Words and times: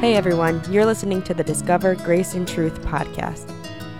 Hey 0.00 0.14
everyone, 0.14 0.62
you're 0.72 0.86
listening 0.86 1.20
to 1.24 1.34
the 1.34 1.44
Discover 1.44 1.94
Grace 1.96 2.32
and 2.32 2.48
Truth 2.48 2.80
podcast. 2.80 3.52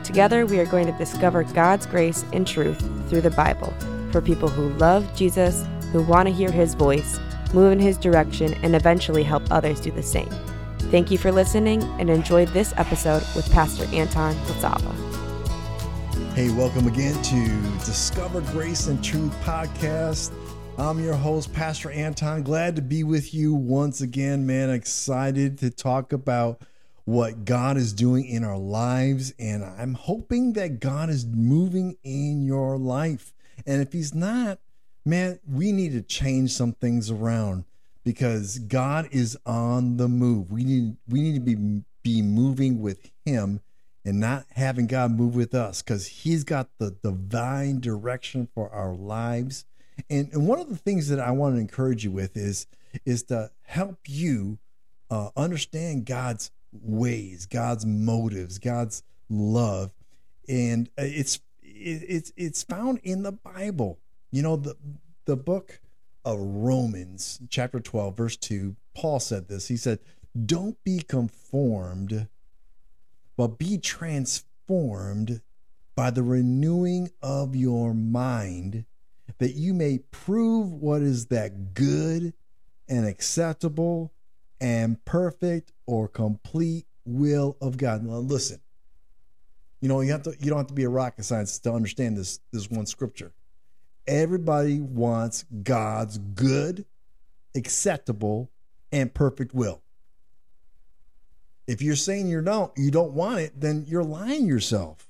Together, 0.02 0.46
we 0.46 0.58
are 0.58 0.64
going 0.64 0.86
to 0.86 0.96
discover 0.96 1.44
God's 1.44 1.84
grace 1.84 2.24
and 2.32 2.46
truth 2.46 2.80
through 3.10 3.20
the 3.20 3.30
Bible 3.30 3.74
for 4.10 4.22
people 4.22 4.48
who 4.48 4.70
love 4.78 5.14
Jesus, 5.14 5.66
who 5.92 6.02
want 6.02 6.26
to 6.26 6.32
hear 6.32 6.50
his 6.50 6.72
voice, 6.72 7.20
move 7.52 7.72
in 7.72 7.78
his 7.78 7.98
direction, 7.98 8.54
and 8.62 8.74
eventually 8.74 9.22
help 9.22 9.42
others 9.50 9.78
do 9.78 9.90
the 9.90 10.02
same. 10.02 10.30
Thank 10.90 11.10
you 11.10 11.18
for 11.18 11.30
listening 11.30 11.82
and 12.00 12.08
enjoy 12.08 12.46
this 12.46 12.72
episode 12.78 13.22
with 13.36 13.52
Pastor 13.52 13.84
Anton 13.94 14.34
Lazava. 14.46 14.94
Hey, 16.32 16.50
welcome 16.50 16.86
again 16.86 17.22
to 17.24 17.84
Discover 17.84 18.40
Grace 18.52 18.86
and 18.86 19.04
Truth 19.04 19.34
podcast. 19.42 20.32
I'm 20.78 21.02
your 21.02 21.14
host, 21.14 21.52
Pastor 21.52 21.90
Anton. 21.90 22.42
Glad 22.42 22.76
to 22.76 22.82
be 22.82 23.04
with 23.04 23.34
you 23.34 23.54
once 23.54 24.00
again, 24.00 24.46
man. 24.46 24.70
Excited 24.70 25.58
to 25.58 25.70
talk 25.70 26.12
about 26.12 26.62
what 27.04 27.44
God 27.44 27.76
is 27.76 27.92
doing 27.92 28.24
in 28.24 28.44
our 28.44 28.58
lives. 28.58 29.34
And 29.38 29.64
I'm 29.64 29.94
hoping 29.94 30.54
that 30.54 30.80
God 30.80 31.10
is 31.10 31.26
moving 31.26 31.96
in 32.02 32.42
your 32.42 32.78
life. 32.78 33.32
And 33.66 33.82
if 33.82 33.92
He's 33.92 34.14
not, 34.14 34.58
man, 35.04 35.40
we 35.46 35.72
need 35.72 35.92
to 35.92 36.02
change 36.02 36.52
some 36.52 36.72
things 36.72 37.10
around 37.10 37.64
because 38.04 38.58
God 38.58 39.08
is 39.10 39.36
on 39.44 39.96
the 39.96 40.08
move. 40.08 40.50
We 40.50 40.64
need 40.64 40.96
we 41.08 41.20
need 41.20 41.34
to 41.34 41.40
be 41.40 41.82
be 42.02 42.22
moving 42.22 42.80
with 42.80 43.10
Him 43.24 43.60
and 44.04 44.18
not 44.18 44.46
having 44.54 44.86
God 44.86 45.10
move 45.12 45.34
with 45.34 45.54
us 45.54 45.82
because 45.82 46.06
He's 46.06 46.44
got 46.44 46.68
the 46.78 46.96
divine 47.02 47.80
direction 47.80 48.48
for 48.54 48.70
our 48.70 48.94
lives 48.94 49.64
and, 50.08 50.32
and 50.32 50.46
one 50.46 50.58
of 50.58 50.68
the 50.68 50.76
things 50.76 51.08
that 51.08 51.20
I 51.20 51.32
want 51.32 51.56
to 51.56 51.60
encourage 51.60 52.04
you 52.04 52.10
with 52.10 52.36
is 52.36 52.66
is 53.04 53.24
to 53.24 53.50
help 53.62 53.98
you 54.06 54.58
uh, 55.10 55.30
understand 55.36 56.06
God's 56.06 56.50
ways, 56.72 57.46
God's 57.46 57.84
motives, 57.84 58.58
God's 58.58 59.02
love, 59.28 59.92
and 60.48 60.88
uh, 60.98 61.02
it's 61.04 61.40
it's 61.62 62.32
it's 62.36 62.62
found 62.62 63.00
in 63.02 63.22
the 63.22 63.32
Bible. 63.32 63.98
You 64.30 64.42
know 64.42 64.56
the 64.56 64.76
the 65.24 65.36
book 65.36 65.80
of 66.24 66.38
Romans, 66.38 67.40
chapter 67.48 67.80
twelve, 67.80 68.16
verse 68.16 68.36
two. 68.36 68.76
Paul 68.94 69.20
said 69.20 69.48
this. 69.48 69.68
He 69.68 69.76
said, 69.76 70.00
"Don't 70.46 70.82
be 70.84 71.00
conformed, 71.00 72.28
but 73.36 73.58
be 73.58 73.78
transformed 73.78 75.40
by 75.96 76.10
the 76.10 76.22
renewing 76.22 77.10
of 77.22 77.56
your 77.56 77.94
mind." 77.94 78.84
That 79.38 79.54
you 79.54 79.74
may 79.74 79.98
prove 80.10 80.72
what 80.72 81.02
is 81.02 81.26
that 81.26 81.74
good 81.74 82.32
and 82.88 83.06
acceptable 83.06 84.12
and 84.60 85.02
perfect 85.04 85.72
or 85.86 86.08
complete 86.08 86.86
will 87.04 87.56
of 87.60 87.76
God. 87.76 88.04
Now 88.04 88.18
listen, 88.18 88.60
you 89.80 89.88
know, 89.88 90.00
you 90.00 90.12
have 90.12 90.22
to 90.24 90.34
you 90.38 90.50
don't 90.50 90.58
have 90.58 90.66
to 90.68 90.74
be 90.74 90.84
a 90.84 90.88
rocket 90.88 91.24
scientist 91.24 91.64
to 91.64 91.72
understand 91.72 92.16
this 92.16 92.40
this 92.52 92.70
one 92.70 92.86
scripture. 92.86 93.32
Everybody 94.06 94.80
wants 94.80 95.44
God's 95.62 96.18
good, 96.18 96.84
acceptable, 97.54 98.50
and 98.92 99.12
perfect 99.12 99.54
will. 99.54 99.82
If 101.66 101.80
you're 101.80 101.96
saying 101.96 102.28
you 102.28 102.42
don't 102.42 102.72
you 102.76 102.90
don't 102.90 103.12
want 103.12 103.40
it, 103.40 103.60
then 103.60 103.84
you're 103.86 104.04
lying 104.04 104.46
yourself. 104.46 105.06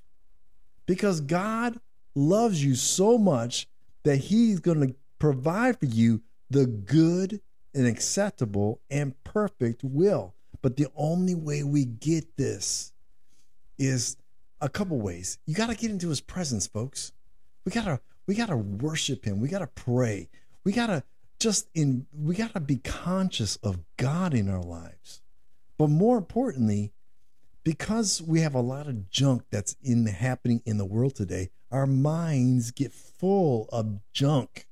Because 0.87 1.21
God 1.21 1.81
loves 2.15 2.63
you 2.65 2.75
so 2.75 3.17
much 3.17 3.69
that 4.05 4.17
He's 4.17 4.61
going 4.61 4.81
to 4.81 4.95
provide 5.19 5.79
for 5.79 5.87
you 5.87 6.23
the 6.49 6.67
good 6.67 7.41
and 7.75 7.87
acceptable 7.87 8.81
and 8.91 9.23
perfect 9.25 9.85
will. 9.85 10.35
But 10.63 10.77
the 10.77 10.89
only 10.97 11.35
way 11.35 11.63
we 11.63 11.85
get 11.85 12.37
this 12.37 12.93
is 13.79 14.17
a 14.61 14.69
couple 14.69 15.01
ways. 15.01 15.39
You 15.47 15.55
got 15.55 15.69
to 15.69 15.77
get 15.77 15.91
into 15.91 16.09
his 16.09 16.21
presence, 16.21 16.67
folks. 16.67 17.13
We 17.65 17.73
got 17.73 17.85
to 17.85 18.01
we 18.27 18.35
got 18.35 18.49
to 18.49 18.57
worship 18.57 19.25
him. 19.25 19.41
We 19.41 19.49
got 19.49 19.61
to 19.61 19.67
pray. 19.67 20.29
We 20.65 20.73
got 20.73 20.89
to 20.89 21.03
just 21.39 21.69
in 21.75 22.07
we 22.13 22.35
got 22.35 22.53
to 22.55 22.61
be 22.61 22.77
conscious 22.77 23.57
of 23.57 23.79
God 23.97 24.35
in 24.35 24.49
our 24.49 24.63
lives. 24.63 25.23
But 25.79 25.89
more 25.89 26.19
importantly, 26.19 26.93
because 27.65 28.23
we 28.23 28.41
have 28.41 28.55
a 28.55 28.61
lot 28.61 28.87
of 28.87 29.11
junk 29.11 29.43
that's 29.51 29.77
in 29.83 30.07
happening 30.07 30.63
in 30.65 30.79
the 30.79 30.85
world 30.85 31.15
today, 31.15 31.51
our 31.71 31.87
minds 31.87 32.71
get 32.71 32.93
full 32.93 33.69
of 33.73 34.01
junk. 34.13 34.67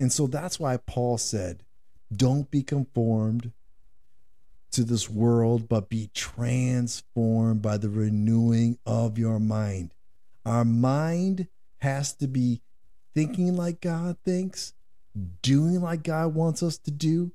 And 0.00 0.12
so 0.12 0.26
that's 0.26 0.60
why 0.60 0.76
Paul 0.76 1.18
said, 1.18 1.64
don't 2.14 2.50
be 2.50 2.62
conformed 2.62 3.52
to 4.70 4.84
this 4.84 5.10
world, 5.10 5.68
but 5.68 5.88
be 5.88 6.10
transformed 6.14 7.62
by 7.62 7.78
the 7.78 7.90
renewing 7.90 8.78
of 8.86 9.18
your 9.18 9.38
mind. 9.38 9.92
Our 10.46 10.64
mind 10.64 11.48
has 11.78 12.14
to 12.14 12.28
be 12.28 12.60
thinking 13.14 13.56
like 13.56 13.80
God 13.80 14.16
thinks, 14.24 14.74
doing 15.42 15.80
like 15.80 16.02
God 16.02 16.34
wants 16.34 16.62
us 16.62 16.78
to 16.78 16.90
do, 16.90 17.32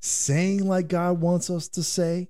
saying 0.00 0.66
like 0.66 0.88
God 0.88 1.20
wants 1.20 1.50
us 1.50 1.68
to 1.68 1.82
say, 1.82 2.28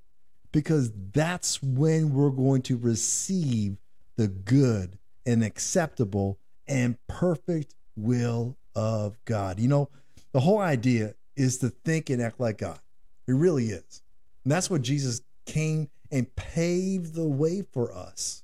because 0.53 0.93
that's 1.13 1.63
when 1.63 2.13
we're 2.13 2.31
going 2.31 2.63
to 2.63 2.77
receive 2.77 3.77
the 4.17 4.29
good 4.29 4.99
and 5.27 5.45
acceptable 5.45 6.39
and 6.67 6.97
perfect 7.07 7.75
will 7.97 8.57
of 8.75 9.17
God. 9.25 9.59
You 9.59 9.69
know, 9.69 9.91
the 10.33 10.41
whole 10.41 10.59
idea 10.59 11.15
is 11.37 11.59
to 11.59 11.71
think 11.71 12.11
and 12.11 12.21
act 12.21 12.41
like 12.41 12.59
God. 12.59 12.81
It 13.27 13.33
really 13.33 13.67
is. 13.67 14.03
And 14.45 14.53
that's 14.53 14.71
what 14.71 14.83
Jesus 14.83 15.21
came 15.47 15.89
and 16.11 16.35
paved 16.37 17.15
the 17.15 17.29
way 17.29 17.63
for 17.73 17.95
us. 17.95 18.43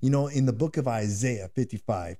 You 0.00 0.10
know, 0.10 0.28
in 0.28 0.46
the 0.46 0.52
book 0.52 0.76
of 0.76 0.88
Isaiah 0.88 1.48
55, 1.54 2.16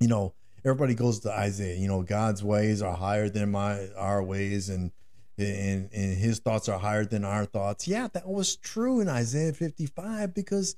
you 0.00 0.08
know, 0.08 0.34
everybody 0.64 0.94
goes 0.94 1.20
to 1.20 1.32
Isaiah, 1.32 1.76
you 1.76 1.88
know, 1.88 2.02
God's 2.02 2.42
ways 2.42 2.82
are 2.82 2.96
higher 2.96 3.28
than 3.28 3.50
my 3.50 3.88
our 3.96 4.22
ways 4.22 4.68
and 4.68 4.90
and, 5.38 5.90
and 5.92 6.16
his 6.16 6.38
thoughts 6.38 6.68
are 6.68 6.78
higher 6.78 7.04
than 7.04 7.24
our 7.24 7.44
thoughts. 7.44 7.88
Yeah, 7.88 8.08
that 8.12 8.28
was 8.28 8.56
true 8.56 9.00
in 9.00 9.08
Isaiah 9.08 9.52
55 9.52 10.34
because 10.34 10.76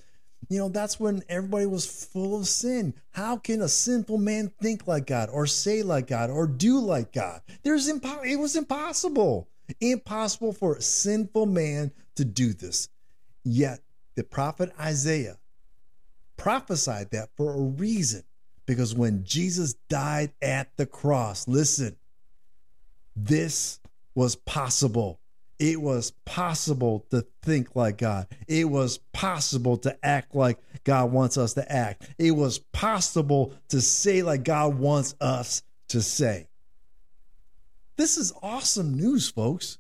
you 0.49 0.59
know, 0.59 0.69
that's 0.69 1.01
when 1.01 1.23
everybody 1.29 1.67
was 1.67 1.87
full 1.87 2.39
of 2.39 2.47
sin. 2.47 2.95
How 3.11 3.37
can 3.37 3.63
a 3.63 3.69
sinful 3.69 4.19
man 4.19 4.53
think 4.61 4.87
like 4.87 5.07
God 5.07 5.29
or 5.33 5.47
say 5.47 5.83
like 5.83 6.07
God 6.07 6.31
or 6.31 6.47
do 6.47 6.79
like 6.79 7.13
God? 7.13 7.41
There's 7.63 7.91
impo- 7.91 8.25
it 8.25 8.37
was 8.37 8.55
impossible. 8.55 9.49
Impossible 9.81 10.53
for 10.53 10.77
a 10.77 10.83
sinful 10.83 11.47
man 11.47 11.91
to 12.15 12.25
do 12.25 12.53
this. 12.53 12.89
Yet 13.43 13.81
the 14.15 14.23
prophet 14.23 14.73
Isaiah 14.79 15.39
prophesied 16.37 17.11
that 17.11 17.31
for 17.37 17.55
a 17.55 17.61
reason. 17.61 18.23
Because 18.67 18.95
when 18.95 19.25
Jesus 19.25 19.75
died 19.89 20.33
at 20.43 20.77
the 20.77 20.87
cross, 20.87 21.47
listen, 21.47 21.97
this 23.15 23.81
was 24.17 24.35
possible. 24.35 25.21
It 25.59 25.81
was 25.81 26.11
possible 26.25 27.07
to 27.11 27.25
think 27.43 27.77
like 27.77 27.99
God. 27.99 28.27
It 28.49 28.69
was 28.69 28.99
possible 29.13 29.77
to 29.79 29.97
act 30.05 30.35
like 30.35 30.59
God 30.85 31.13
wants 31.13 31.39
us 31.39 31.55
to 31.55 31.73
act. 31.73 32.11
It 32.19 32.33
was 32.33 32.59
possible 32.59 33.55
to 33.69 33.81
say 33.81 34.23
like 34.23 34.43
God 34.43 34.79
wants 34.79 35.15
us 35.21 35.63
to 35.89 36.03
say. 36.03 36.49
This 37.97 38.17
is 38.17 38.33
awesome 38.43 38.95
news, 38.95 39.31
folks. 39.31 39.79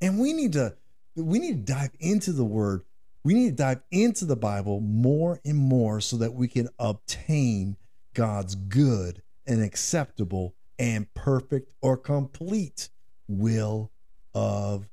And 0.00 0.18
we 0.18 0.32
need 0.32 0.52
to 0.52 0.74
we 1.16 1.38
need 1.38 1.66
to 1.66 1.72
dive 1.72 1.92
into 2.00 2.32
the 2.32 2.44
word. 2.44 2.82
We 3.24 3.34
need 3.34 3.50
to 3.50 3.62
dive 3.62 3.82
into 3.90 4.24
the 4.24 4.36
Bible 4.36 4.80
more 4.80 5.40
and 5.44 5.58
more 5.58 6.00
so 6.00 6.16
that 6.18 6.34
we 6.34 6.48
can 6.48 6.68
obtain 6.78 7.76
God's 8.14 8.54
good 8.54 9.22
and 9.46 9.62
acceptable 9.62 10.54
and 10.78 11.12
perfect 11.14 11.70
or 11.80 11.96
complete 11.96 12.88
will 13.38 13.90
of 14.34 14.88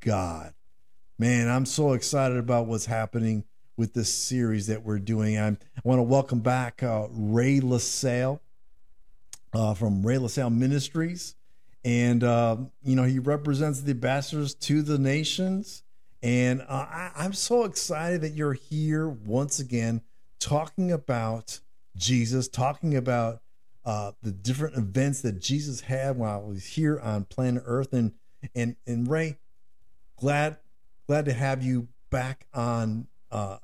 God. 0.00 0.54
Man, 1.18 1.48
I'm 1.48 1.66
so 1.66 1.92
excited 1.92 2.36
about 2.36 2.66
what's 2.66 2.86
happening 2.86 3.44
with 3.76 3.94
this 3.94 4.12
series 4.12 4.66
that 4.68 4.82
we're 4.82 4.98
doing. 4.98 5.38
I'm, 5.38 5.58
i 5.76 5.80
want 5.84 5.98
to 5.98 6.02
welcome 6.02 6.40
back 6.40 6.82
uh, 6.82 7.06
Ray 7.10 7.60
LaSalle 7.60 8.40
uh, 9.52 9.74
from 9.74 10.04
Ray 10.04 10.18
LaSalle 10.18 10.50
Ministries. 10.50 11.34
And, 11.84 12.24
uh, 12.24 12.56
you 12.82 12.96
know, 12.96 13.04
he 13.04 13.18
represents 13.18 13.80
the 13.80 13.92
ambassadors 13.92 14.54
to 14.54 14.82
the 14.82 14.98
nations. 14.98 15.82
And 16.22 16.62
uh, 16.62 16.64
I, 16.68 17.12
I'm 17.16 17.32
so 17.32 17.64
excited 17.64 18.22
that 18.22 18.32
you're 18.32 18.54
here 18.54 19.08
once 19.08 19.60
again 19.60 20.02
talking 20.40 20.90
about 20.90 21.60
Jesus, 21.96 22.48
talking 22.48 22.96
about 22.96 23.40
uh, 23.86 24.12
the 24.20 24.32
different 24.32 24.76
events 24.76 25.22
that 25.22 25.40
Jesus 25.40 25.80
had 25.80 26.18
while 26.18 26.42
he 26.42 26.48
was 26.50 26.66
here 26.66 27.00
on 27.00 27.24
planet 27.24 27.62
Earth. 27.64 27.92
And, 27.92 28.12
and, 28.54 28.76
and 28.86 29.08
Ray, 29.08 29.38
glad 30.18 30.58
glad 31.06 31.24
to 31.26 31.32
have 31.32 31.62
you 31.62 31.88
back 32.10 32.46
on 32.52 33.06
uh, 33.30 33.58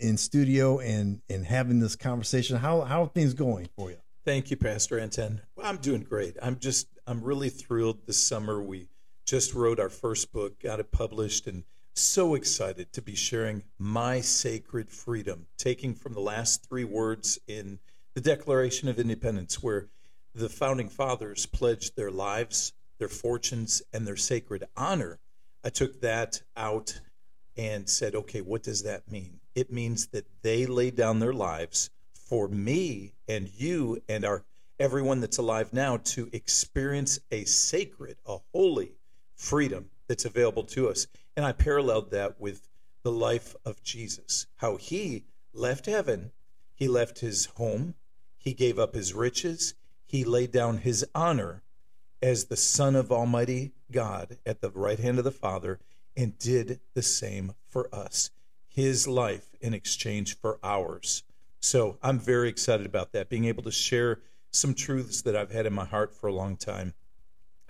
in 0.00 0.16
studio 0.16 0.78
and 0.78 1.20
and 1.28 1.46
having 1.46 1.80
this 1.80 1.96
conversation. 1.96 2.56
How 2.58 2.82
how 2.82 3.04
are 3.04 3.08
things 3.08 3.34
going 3.34 3.68
for 3.76 3.90
you? 3.90 3.96
Thank 4.24 4.50
you, 4.50 4.56
Pastor 4.56 5.00
Anton. 5.00 5.40
Well, 5.56 5.66
I'm 5.66 5.78
doing 5.78 6.02
great. 6.02 6.36
I'm 6.40 6.58
just 6.58 6.88
I'm 7.06 7.22
really 7.22 7.48
thrilled 7.48 8.06
this 8.06 8.20
summer. 8.20 8.62
We 8.62 8.88
just 9.26 9.54
wrote 9.54 9.80
our 9.80 9.88
first 9.88 10.32
book, 10.32 10.60
got 10.60 10.80
it 10.80 10.92
published, 10.92 11.46
and 11.46 11.64
so 11.94 12.34
excited 12.34 12.92
to 12.92 13.02
be 13.02 13.14
sharing 13.14 13.64
my 13.78 14.20
sacred 14.20 14.90
freedom, 14.90 15.46
taking 15.58 15.94
from 15.94 16.14
the 16.14 16.20
last 16.20 16.66
three 16.66 16.84
words 16.84 17.38
in 17.46 17.78
the 18.14 18.20
Declaration 18.20 18.88
of 18.88 18.98
Independence, 18.98 19.62
where 19.62 19.88
the 20.34 20.48
founding 20.48 20.88
fathers 20.88 21.46
pledged 21.46 21.96
their 21.96 22.10
lives, 22.10 22.72
their 22.98 23.08
fortunes, 23.08 23.82
and 23.92 24.06
their 24.06 24.16
sacred 24.16 24.64
honor. 24.76 25.18
I 25.64 25.70
took 25.70 26.00
that 26.00 26.42
out 26.56 27.00
and 27.56 27.88
said, 27.88 28.14
okay, 28.14 28.40
what 28.40 28.62
does 28.62 28.82
that 28.82 29.10
mean? 29.10 29.40
It 29.54 29.72
means 29.72 30.08
that 30.08 30.26
they 30.42 30.66
laid 30.66 30.96
down 30.96 31.20
their 31.20 31.32
lives 31.32 31.90
for 32.14 32.48
me 32.48 33.12
and 33.28 33.50
you 33.56 34.02
and 34.08 34.24
our 34.24 34.44
everyone 34.80 35.20
that's 35.20 35.38
alive 35.38 35.72
now 35.72 35.98
to 35.98 36.28
experience 36.32 37.20
a 37.30 37.44
sacred, 37.44 38.16
a 38.26 38.38
holy 38.52 38.92
freedom 39.34 39.90
that's 40.08 40.24
available 40.24 40.64
to 40.64 40.88
us. 40.88 41.06
And 41.36 41.46
I 41.46 41.52
paralleled 41.52 42.10
that 42.10 42.40
with 42.40 42.68
the 43.02 43.12
life 43.12 43.54
of 43.64 43.82
Jesus, 43.82 44.46
how 44.56 44.76
he 44.76 45.24
left 45.52 45.86
heaven, 45.86 46.32
he 46.74 46.88
left 46.88 47.20
his 47.20 47.46
home, 47.56 47.94
he 48.42 48.54
gave 48.54 48.78
up 48.78 48.94
his 48.94 49.14
riches, 49.14 49.74
he 50.04 50.24
laid 50.24 50.50
down 50.50 50.78
his 50.78 51.06
honor 51.14 51.62
as 52.20 52.46
the 52.46 52.56
Son 52.56 52.96
of 52.96 53.12
Almighty 53.12 53.72
God 53.90 54.36
at 54.44 54.60
the 54.60 54.70
right 54.70 54.98
hand 54.98 55.18
of 55.18 55.24
the 55.24 55.30
Father 55.30 55.78
and 56.16 56.38
did 56.38 56.80
the 56.94 57.02
same 57.02 57.54
for 57.68 57.88
us. 57.94 58.30
His 58.68 59.06
life 59.06 59.54
in 59.60 59.74
exchange 59.74 60.38
for 60.38 60.58
ours. 60.62 61.22
So 61.60 61.98
I'm 62.02 62.18
very 62.18 62.48
excited 62.48 62.84
about 62.84 63.12
that, 63.12 63.28
being 63.28 63.44
able 63.44 63.62
to 63.62 63.70
share 63.70 64.18
some 64.50 64.74
truths 64.74 65.22
that 65.22 65.36
I've 65.36 65.52
had 65.52 65.66
in 65.66 65.72
my 65.72 65.84
heart 65.84 66.12
for 66.14 66.26
a 66.26 66.32
long 66.32 66.56
time. 66.56 66.94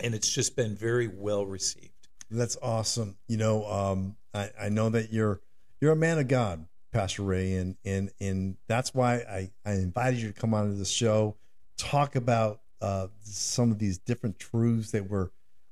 And 0.00 0.14
it's 0.14 0.32
just 0.32 0.56
been 0.56 0.74
very 0.74 1.06
well 1.06 1.44
received. 1.44 2.08
That's 2.30 2.56
awesome. 2.62 3.16
You 3.28 3.36
know, 3.36 3.66
um, 3.66 4.16
I, 4.32 4.50
I 4.58 4.68
know 4.70 4.88
that 4.88 5.12
you're 5.12 5.40
you're 5.80 5.92
a 5.92 5.96
man 5.96 6.18
of 6.18 6.28
God, 6.28 6.64
Pastor 6.92 7.22
Ray, 7.22 7.54
and 7.54 7.76
and 7.84 8.10
and 8.20 8.56
that's 8.68 8.94
why 8.94 9.16
I, 9.16 9.50
I 9.64 9.72
invited 9.72 10.20
you 10.20 10.28
to 10.28 10.38
come 10.38 10.54
onto 10.54 10.76
the 10.76 10.84
show, 10.84 11.36
talk 11.76 12.16
about 12.16 12.60
uh, 12.80 13.08
some 13.22 13.70
of 13.70 13.78
these 13.78 13.98
different 13.98 14.38
truths 14.38 14.90
that 14.90 15.08
we're 15.08 15.30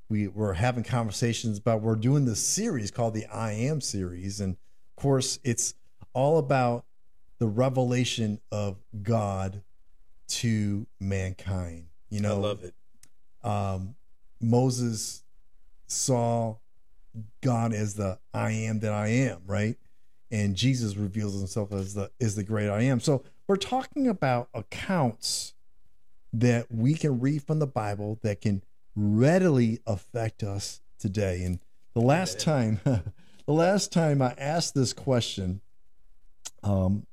we 0.09 0.29
we're 0.29 0.55
having 0.55 0.83
conversations 0.83 1.59
about. 1.59 1.83
We're 1.83 1.97
doing 1.97 2.25
this 2.25 2.45
series 2.45 2.91
called 2.91 3.15
the 3.15 3.27
I 3.27 3.53
Am 3.53 3.81
series, 3.81 4.41
and 4.41 4.55
of 4.55 5.03
course, 5.03 5.39
it's 5.45 5.75
all 6.13 6.39
about 6.39 6.85
the 7.39 7.47
revelation 7.47 8.41
of 8.51 8.79
God 9.03 9.63
to 10.29 10.87
mankind. 10.99 11.87
You 12.09 12.21
know, 12.21 12.37
I 12.37 12.39
love 12.39 12.65
it. 12.65 12.75
Um, 13.43 13.95
Moses 14.41 15.23
saw 15.87 16.57
God 17.41 17.73
as 17.73 17.95
the 17.95 18.19
I 18.33 18.53
am 18.53 18.81
that 18.81 18.93
I 18.93 19.09
am, 19.09 19.43
right? 19.47 19.77
And 20.31 20.55
Jesus 20.55 20.97
reveals 20.97 21.37
himself 21.37 21.73
as 21.73 21.95
the 21.95 22.11
is 22.21 22.37
the 22.37 22.45
great 22.45 22.69
I 22.69 22.83
am. 22.83 23.01
So 23.01 23.25
we're 23.49 23.57
talking 23.57 24.07
about 24.07 24.49
accounts 24.55 25.55
that 26.33 26.71
we 26.71 26.95
can 26.95 27.19
read 27.19 27.43
from 27.43 27.59
the 27.59 27.67
Bible 27.67 28.19
that 28.23 28.41
can 28.41 28.63
readily 28.95 29.81
affect 29.87 30.43
us 30.43 30.81
today. 30.99 31.43
And 31.43 31.59
the 31.95 32.01
last 32.01 32.39
time 32.39 32.81
the 32.85 33.53
last 33.53 33.93
time 33.93 34.23
I 34.23 34.35
asked 34.39 34.75
this 34.75 34.93
question, 34.93 35.61
um, 36.63 37.07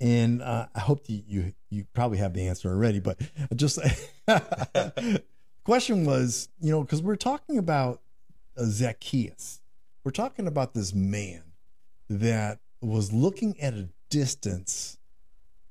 and 0.00 0.42
uh, 0.42 0.66
I 0.74 0.80
hope 0.80 1.08
you, 1.08 1.22
you 1.26 1.52
you 1.70 1.86
probably 1.94 2.18
have 2.18 2.34
the 2.34 2.48
answer 2.48 2.68
already, 2.68 2.98
but 2.98 3.20
just 3.54 3.78
question 5.64 6.04
was, 6.04 6.48
you 6.60 6.72
know, 6.72 6.82
because 6.82 7.02
we're 7.02 7.16
talking 7.16 7.58
about 7.58 8.00
Zacchaeus, 8.58 9.60
we're 10.04 10.10
talking 10.10 10.48
about 10.48 10.74
this 10.74 10.92
man 10.92 11.42
that 12.20 12.58
was 12.80 13.12
looking 13.12 13.60
at 13.60 13.74
a 13.74 13.88
distance 14.10 14.98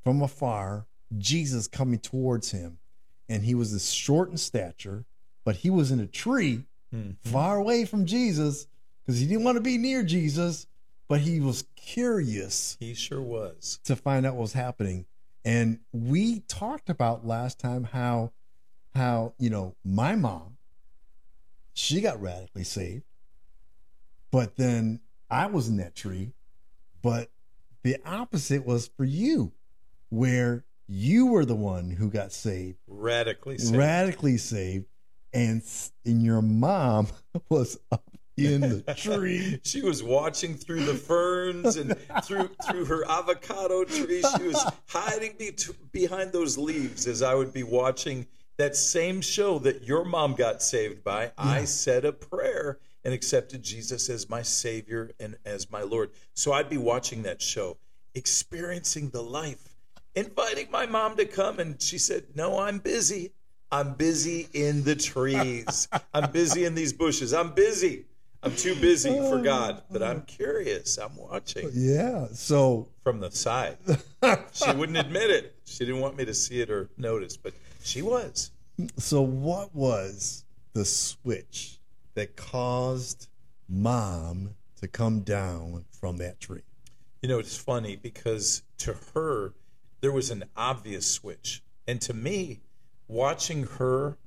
from 0.03 0.21
afar, 0.21 0.87
Jesus 1.17 1.67
coming 1.67 1.99
towards 1.99 2.51
him, 2.51 2.79
and 3.27 3.43
he 3.43 3.55
was 3.55 3.73
as 3.73 3.93
short 3.93 4.29
in 4.29 4.37
stature, 4.37 5.05
but 5.43 5.57
he 5.57 5.69
was 5.69 5.91
in 5.91 5.99
a 5.99 6.07
tree 6.07 6.65
mm-hmm. 6.93 7.11
far 7.29 7.57
away 7.57 7.85
from 7.85 8.05
Jesus 8.05 8.67
because 9.01 9.19
he 9.19 9.27
didn't 9.27 9.43
want 9.43 9.57
to 9.57 9.61
be 9.61 9.77
near 9.77 10.03
Jesus 10.03 10.67
but 11.11 11.19
he 11.19 11.41
was 11.41 11.65
curious. 11.75 12.77
He 12.79 12.93
sure 12.93 13.21
was. 13.21 13.81
To 13.83 13.97
find 13.97 14.25
out 14.25 14.35
what 14.35 14.43
was 14.43 14.53
happening. 14.53 15.07
And 15.43 15.79
we 15.91 16.39
talked 16.47 16.89
about 16.89 17.27
last 17.27 17.59
time 17.59 17.83
how 17.83 18.31
how, 18.95 19.33
you 19.37 19.49
know, 19.49 19.75
my 19.83 20.15
mom 20.15 20.55
she 21.73 21.99
got 21.99 22.21
radically 22.21 22.63
saved. 22.63 23.03
But 24.31 24.55
then 24.55 25.01
I 25.31 25.47
was 25.47 25.69
in 25.69 25.77
that 25.77 25.95
tree, 25.95 26.33
but 27.01 27.31
the 27.83 27.97
opposite 28.05 28.65
was 28.65 28.87
for 28.95 29.05
you 29.05 29.53
where 30.09 30.65
you 30.87 31.27
were 31.27 31.45
the 31.45 31.55
one 31.55 31.89
who 31.89 32.09
got 32.09 32.33
saved. 32.33 32.77
Radically 32.87 33.57
saved. 33.57 33.77
Radically 33.77 34.37
saved 34.37 34.85
and 35.33 35.61
and 36.05 36.21
your 36.21 36.41
mom 36.41 37.07
was 37.49 37.79
up 37.91 38.03
in 38.37 38.61
the 38.61 38.93
tree. 38.97 39.59
she 39.63 39.81
was 39.81 40.03
watching 40.03 40.55
through 40.55 40.83
the 40.83 40.93
ferns 40.93 41.77
and 41.77 41.95
through 42.23 42.49
through 42.69 42.85
her 42.85 43.09
avocado 43.09 43.83
tree. 43.85 44.21
She 44.37 44.43
was 44.43 44.65
hiding 44.87 45.35
be- 45.39 45.55
behind 45.91 46.33
those 46.33 46.57
leaves 46.57 47.07
as 47.07 47.21
I 47.21 47.35
would 47.35 47.53
be 47.53 47.63
watching 47.63 48.27
that 48.57 48.75
same 48.75 49.21
show 49.21 49.59
that 49.59 49.83
your 49.83 50.03
mom 50.03 50.35
got 50.35 50.61
saved 50.61 51.03
by. 51.03 51.23
Yeah. 51.23 51.31
I 51.37 51.65
said 51.65 52.03
a 52.03 52.11
prayer 52.11 52.79
and 53.03 53.13
accepted 53.13 53.63
Jesus 53.63 54.09
as 54.09 54.29
my 54.29 54.41
Savior 54.41 55.11
and 55.19 55.35
as 55.45 55.71
my 55.71 55.81
Lord. 55.81 56.11
So 56.33 56.53
I'd 56.53 56.69
be 56.69 56.77
watching 56.77 57.23
that 57.23 57.41
show, 57.41 57.77
experiencing 58.13 59.09
the 59.09 59.23
life, 59.23 59.75
inviting 60.15 60.69
my 60.71 60.85
mom 60.85 61.15
to 61.17 61.25
come, 61.25 61.59
and 61.59 61.81
she 61.81 61.97
said, 61.97 62.35
"No, 62.35 62.59
I'm 62.59 62.79
busy." 62.79 63.33
I'm 63.73 63.93
busy 63.93 64.49
in 64.53 64.83
the 64.83 64.95
trees. 64.95 65.87
I'm 66.13 66.29
busy 66.31 66.65
in 66.65 66.75
these 66.75 66.91
bushes. 66.91 67.33
I'm 67.33 67.53
busy. 67.53 68.05
I'm 68.43 68.55
too 68.55 68.75
busy 68.75 69.17
for 69.17 69.39
God, 69.41 69.83
but 69.89 70.01
I'm 70.01 70.23
curious. 70.23 70.97
I'm 70.97 71.15
watching. 71.15 71.69
Yeah. 71.73 72.27
So 72.33 72.89
from 73.03 73.19
the 73.19 73.31
side, 73.31 73.77
she 74.51 74.71
wouldn't 74.71 74.97
admit 74.97 75.29
it. 75.29 75.55
She 75.65 75.85
didn't 75.85 76.01
want 76.01 76.17
me 76.17 76.25
to 76.25 76.33
see 76.33 76.59
it 76.59 76.69
or 76.69 76.89
notice, 76.97 77.37
but 77.37 77.53
she 77.83 78.01
was. 78.01 78.51
So, 78.97 79.21
what 79.21 79.73
was 79.75 80.43
the 80.73 80.85
switch 80.85 81.79
that 82.21 82.35
caused 82.35 83.27
mom 83.67 84.55
to 84.79 84.87
come 84.87 85.21
down 85.21 85.85
from 85.91 86.17
that 86.17 86.39
tree? 86.39 86.63
You 87.21 87.29
know, 87.29 87.39
it's 87.39 87.57
funny 87.57 87.95
because 87.95 88.63
to 88.79 88.95
her, 89.13 89.53
there 90.01 90.11
was 90.11 90.31
an 90.31 90.45
obvious 90.55 91.05
switch. 91.05 91.61
And 91.87 92.01
to 92.01 92.13
me, 92.13 92.61
watching 93.07 93.63
her, 93.63 94.17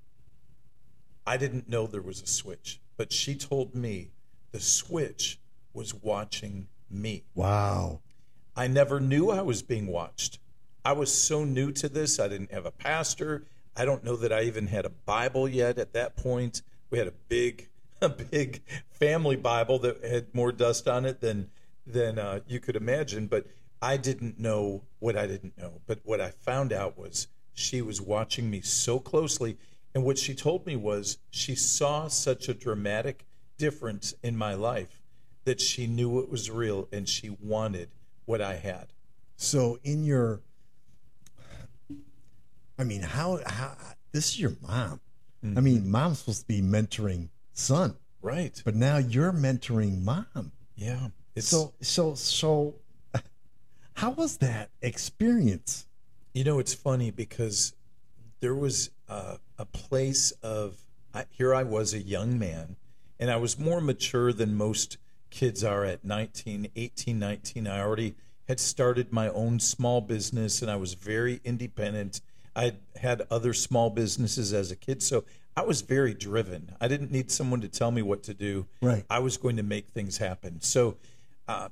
I 1.27 1.37
didn't 1.37 1.69
know 1.69 1.87
there 1.87 2.03
was 2.03 2.23
a 2.23 2.27
switch 2.27 2.81
but 2.97 3.13
she 3.13 3.35
told 3.35 3.75
me 3.75 4.11
the 4.53 4.61
switch 4.61 5.41
was 5.73 5.95
watching 5.95 6.69
me. 6.91 7.25
Wow. 7.35 8.01
I 8.57 8.69
never 8.69 9.01
knew 9.01 9.31
I 9.31 9.43
was 9.43 9.63
being 9.63 9.87
watched. 9.87 10.39
I 10.85 10.93
was 10.93 11.13
so 11.13 11.45
new 11.45 11.73
to 11.73 11.89
this. 11.89 12.21
I 12.21 12.29
didn't 12.29 12.53
have 12.53 12.67
a 12.67 12.71
pastor. 12.71 13.47
I 13.77 13.85
don't 13.85 14.05
know 14.05 14.17
that 14.17 14.33
I 14.33 14.43
even 14.43 14.69
had 14.69 14.85
a 14.85 14.91
Bible 14.91 15.49
yet 15.49 15.79
at 15.79 15.93
that 15.95 16.17
point. 16.17 16.63
We 16.91 16.99
had 16.99 17.09
a 17.09 17.15
big, 17.29 17.69
a 18.05 18.09
big 18.09 18.63
family 18.91 19.37
Bible 19.37 19.79
that 19.81 20.05
had 20.05 20.35
more 20.35 20.53
dust 20.53 20.87
on 20.87 21.05
it 21.05 21.21
than 21.21 21.51
than 21.87 22.19
uh, 22.19 22.41
you 22.47 22.61
could 22.61 22.77
imagine. 22.77 23.27
But 23.27 23.47
I 23.83 23.97
didn't 23.97 24.39
know 24.39 24.83
what 24.99 25.17
I 25.17 25.27
didn't 25.27 25.59
know. 25.59 25.81
But 25.87 26.01
what 26.05 26.21
I 26.21 26.31
found 26.31 26.73
out 26.73 26.97
was 26.97 27.29
she 27.53 27.83
was 27.83 28.01
watching 28.01 28.51
me 28.51 28.61
so 28.61 28.99
closely. 28.99 29.59
And 29.95 30.05
what 30.05 30.19
she 30.19 30.35
told 30.35 30.67
me 30.67 30.77
was 30.77 31.19
she 31.31 31.55
saw 31.55 32.09
such 32.09 32.49
a 32.49 32.55
dramatic 32.55 33.27
difference 33.59 34.15
in 34.23 34.37
my 34.37 34.55
life 34.55 35.03
that 35.45 35.61
she 35.61 35.87
knew 35.87 36.19
it 36.21 36.31
was 36.31 36.51
real 36.51 36.89
and 36.91 37.09
she 37.09 37.31
wanted 37.31 37.91
what 38.25 38.41
I 38.41 38.55
had. 38.55 38.89
So 39.37 39.79
in 39.85 40.05
your 40.05 40.41
I 42.79 42.85
mean, 42.85 43.03
how 43.03 43.41
how 43.47 43.77
this 44.13 44.31
is 44.31 44.41
your 44.41 44.57
mom. 44.63 45.01
Mm-hmm. 45.45 45.59
I 45.59 45.61
mean, 45.61 45.91
mom's 45.91 46.21
supposed 46.21 46.41
to 46.43 46.47
be 46.47 46.63
mentoring 46.63 47.29
son. 47.55 47.97
Right. 48.21 48.61
But 48.65 48.75
now 48.75 48.99
you're 48.99 49.33
mentoring 49.33 50.03
mom. 50.03 50.53
Yeah. 50.77 51.09
It's... 51.35 51.49
So 51.49 51.75
so 51.81 52.15
so 52.15 52.75
how 53.95 54.11
was 54.11 54.39
that 54.39 54.71
experience? 54.83 55.87
You 56.33 56.45
know, 56.45 56.59
it's 56.59 56.75
funny 56.75 57.11
because 57.11 57.75
there 58.41 58.55
was 58.55 58.91
uh, 59.09 59.37
a 59.59 59.65
place 59.65 60.33
of 60.43 60.77
I, 61.15 61.25
here 61.31 61.55
I 61.55 61.63
was 61.63 61.95
a 61.95 62.01
young 62.01 62.39
man, 62.39 62.77
and 63.21 63.31
I 63.31 63.37
was 63.37 63.59
more 63.59 63.81
mature 63.81 64.33
than 64.33 64.57
most 64.57 64.99
kids 65.31 65.63
are 65.65 65.85
at 65.85 66.05
19, 66.05 66.69
18, 66.75 67.19
19. 67.19 67.67
I 67.67 67.81
already 67.81 68.15
had 68.49 68.61
started 68.61 69.13
my 69.13 69.29
own 69.29 69.61
small 69.61 70.01
business, 70.01 70.61
and 70.61 70.71
I 70.71 70.77
was 70.77 70.95
very 70.95 71.41
independent. 71.45 72.21
I 72.57 72.75
had 72.97 73.23
other 73.31 73.53
small 73.55 73.91
businesses 73.91 74.53
as 74.53 74.71
a 74.71 74.77
kid, 74.77 75.03
so 75.03 75.25
I 75.57 75.63
was 75.63 75.83
very 75.83 76.15
driven. 76.15 76.73
I 76.81 76.89
didn't 76.89 77.13
need 77.13 77.31
someone 77.31 77.61
to 77.61 77.69
tell 77.69 77.91
me 77.91 78.03
what 78.03 78.23
to 78.25 78.35
do. 78.35 78.67
Right. 78.83 79.05
I 79.09 79.21
was 79.21 79.37
going 79.37 79.57
to 79.57 79.63
make 79.63 79.89
things 79.89 80.19
happen. 80.19 80.61
So 80.61 80.97
uh, 81.47 81.69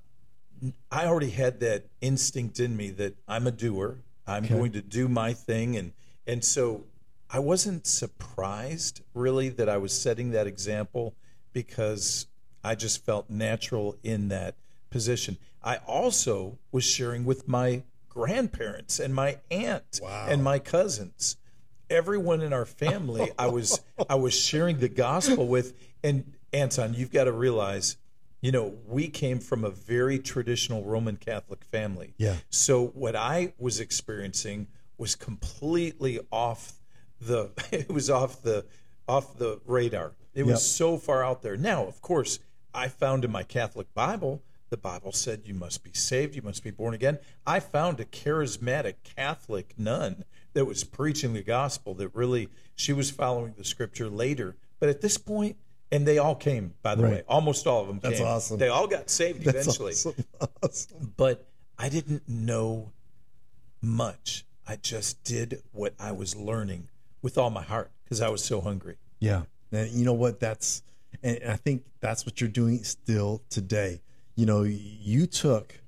I 0.91 1.07
already 1.07 1.31
had 1.31 1.61
that 1.61 1.87
instinct 2.01 2.61
in 2.61 2.77
me 2.77 2.91
that 2.91 3.17
I'm 3.27 3.47
a 3.47 3.51
doer. 3.51 3.99
I'm 4.27 4.45
Okay. 4.45 4.55
going 4.55 4.73
to 4.73 4.83
do 4.83 5.09
my 5.09 5.33
thing, 5.33 5.77
and 5.77 5.93
and 6.29 6.45
so 6.45 6.85
I 7.29 7.41
wasn't 7.41 7.89
surprised 7.89 9.01
really 9.15 9.49
that 9.49 9.69
I 9.69 9.79
was 9.79 9.93
setting 9.99 10.31
that 10.31 10.47
example 10.47 11.15
because 11.53 12.27
I 12.63 12.77
just 12.77 13.05
felt 13.05 13.29
natural 13.29 13.97
in 14.05 14.29
that 14.29 14.55
position. 14.91 15.39
I 15.65 15.79
also 15.79 16.59
was 16.71 16.85
sharing 16.85 17.25
with 17.25 17.49
my 17.49 17.83
grandparents 18.09 19.01
and 19.01 19.13
my 19.13 19.39
aunt 19.51 19.99
Wow. 20.01 20.27
and 20.29 20.45
my 20.45 20.61
cousins. 20.61 21.37
Everyone 21.93 22.41
in 22.41 22.53
our 22.53 22.65
family, 22.65 23.31
I 23.39 23.47
was 23.49 23.81
I 24.09 24.15
was 24.15 24.35
sharing 24.35 24.79
the 24.79 24.89
gospel 24.89 25.47
with. 25.47 25.75
And 26.03 26.33
Anton, 26.53 26.95
you've 26.95 27.13
got 27.13 27.25
to 27.25 27.33
realize, 27.33 27.97
you 28.41 28.51
know, 28.51 28.75
we 28.89 29.09
came 29.09 29.39
from 29.41 29.63
a 29.65 29.71
very 29.71 30.19
traditional 30.19 30.85
Roman 30.85 31.17
Catholic 31.17 31.65
family. 31.65 32.15
Yeah. 32.17 32.37
So 32.51 32.87
what 32.89 33.15
I 33.15 33.53
was 33.59 33.79
experiencing 33.79 34.69
was 34.99 35.15
completely 35.15 36.19
off 36.31 36.81
the 37.21 37.51
it 37.73 37.91
was 37.91 38.09
off 38.11 38.43
the 38.43 38.65
off 39.07 39.37
the 39.37 39.61
radar. 39.67 40.13
It 40.35 40.45
was 40.45 40.53
Yep. 40.53 40.59
so 40.61 40.97
far 40.97 41.23
out 41.23 41.43
there. 41.43 41.57
Now, 41.59 41.85
of 41.85 42.01
course, 42.01 42.39
I 42.75 42.89
found 42.89 43.25
in 43.25 43.31
my 43.31 43.43
Catholic 43.43 43.93
Bible, 43.93 44.43
the 44.71 44.79
Bible 44.79 45.13
said 45.13 45.43
you 45.45 45.53
must 45.53 45.85
be 45.85 45.93
saved, 45.93 46.35
you 46.35 46.41
must 46.41 46.65
be 46.65 46.71
born 46.71 46.95
again. 46.95 47.19
I 47.47 47.61
found 47.61 48.01
a 48.01 48.07
charismatic 48.07 48.95
Catholic 49.05 49.75
nun 49.77 50.25
that 50.55 50.65
was 50.65 50.85
preaching 50.85 51.33
the 51.33 51.43
gospel 51.43 51.95
that 51.95 52.15
really 52.15 52.49
she 52.75 52.93
was 52.93 53.11
following 53.11 53.55
the 53.57 53.65
scripture 53.65 54.09
later. 54.09 54.57
But 54.81 54.89
at 54.89 55.01
this 55.01 55.17
point, 55.19 55.57
and 55.91 56.07
they 56.07 56.19
all 56.19 56.35
came, 56.35 56.75
by 56.83 56.95
the 56.95 57.03
Right. 57.05 57.13
way, 57.13 57.23
almost 57.29 57.67
all 57.67 57.83
of 57.83 57.87
them 57.87 58.01
That's 58.03 58.19
came. 58.19 58.27
awesome. 58.27 58.59
They 58.59 58.69
all 58.69 58.87
got 58.87 59.11
saved 59.11 59.45
That's 59.45 59.59
eventually 59.67 59.93
awesome. 59.93 60.15
Awesome. 60.63 61.13
but 61.17 61.47
I 61.79 61.89
didn't 61.89 62.29
know 62.29 62.93
much. 63.81 64.45
I 64.67 64.77
just 64.77 65.23
did 65.25 65.63
what 65.73 65.95
I 65.99 66.13
was 66.13 66.37
learning 66.37 66.89
with 67.21 67.37
all 67.37 67.51
my 67.51 67.63
heart 67.63 67.91
because 68.05 68.21
I 68.21 68.29
was 68.29 68.45
so 68.45 68.61
hungry. 68.61 68.97
Yeah. 69.19 69.43
And 69.71 69.91
you 69.91 70.05
know 70.05 70.13
what? 70.13 70.41
That's, 70.41 70.83
and 71.23 71.41
I 71.49 71.57
think 71.57 71.85
that's 72.01 72.25
what 72.27 72.41
you're 72.41 72.51
doing 72.51 72.85
still 72.85 73.43
today. 73.51 74.01
You 74.35 74.47
know, 74.47 74.63
you 74.63 75.27
took 75.27 75.81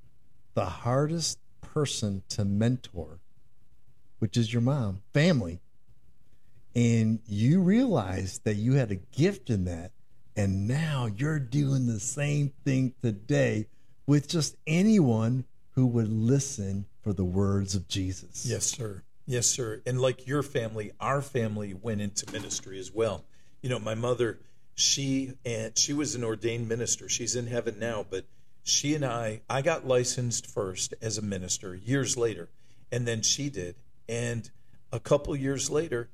the 0.54 0.64
hardest 0.66 1.38
person 1.60 2.22
to 2.30 2.44
mentor, 2.44 3.20
which 4.24 4.38
is 4.38 4.50
your 4.50 4.62
mom, 4.62 5.02
family, 5.12 5.60
and 6.74 7.18
you 7.26 7.60
realized 7.60 8.42
that 8.44 8.54
you 8.54 8.72
had 8.72 8.90
a 8.90 8.94
gift 8.94 9.50
in 9.50 9.66
that. 9.66 9.92
And 10.34 10.66
now 10.66 11.10
you're 11.14 11.38
doing 11.38 11.84
the 11.86 12.00
same 12.00 12.50
thing 12.64 12.94
today 13.02 13.66
with 14.06 14.26
just 14.26 14.56
anyone 14.66 15.44
who 15.72 15.84
would 15.88 16.08
listen 16.08 16.86
for 17.02 17.12
the 17.12 17.22
words 17.22 17.74
of 17.74 17.86
Jesus. 17.86 18.46
Yes, 18.46 18.64
sir. 18.64 19.02
Yes, 19.26 19.46
sir. 19.46 19.82
And 19.84 20.00
like 20.00 20.26
your 20.26 20.42
family, 20.42 20.92
our 20.98 21.20
family 21.20 21.74
went 21.74 22.00
into 22.00 22.32
ministry 22.32 22.78
as 22.78 22.90
well. 22.90 23.26
You 23.60 23.68
know, 23.68 23.78
my 23.78 23.94
mother, 23.94 24.38
she 24.74 25.34
and 25.44 25.76
she 25.76 25.92
was 25.92 26.14
an 26.14 26.24
ordained 26.24 26.66
minister. 26.66 27.10
She's 27.10 27.36
in 27.36 27.46
heaven 27.46 27.78
now, 27.78 28.06
but 28.08 28.24
she 28.62 28.94
and 28.94 29.04
I, 29.04 29.42
I 29.50 29.60
got 29.60 29.86
licensed 29.86 30.46
first 30.46 30.94
as 31.02 31.18
a 31.18 31.22
minister 31.22 31.74
years 31.74 32.16
later, 32.16 32.48
and 32.90 33.06
then 33.06 33.20
she 33.20 33.50
did. 33.50 33.74
And 34.08 34.50
a 34.92 35.00
couple 35.00 35.34
years 35.36 35.70
later, 35.70 36.10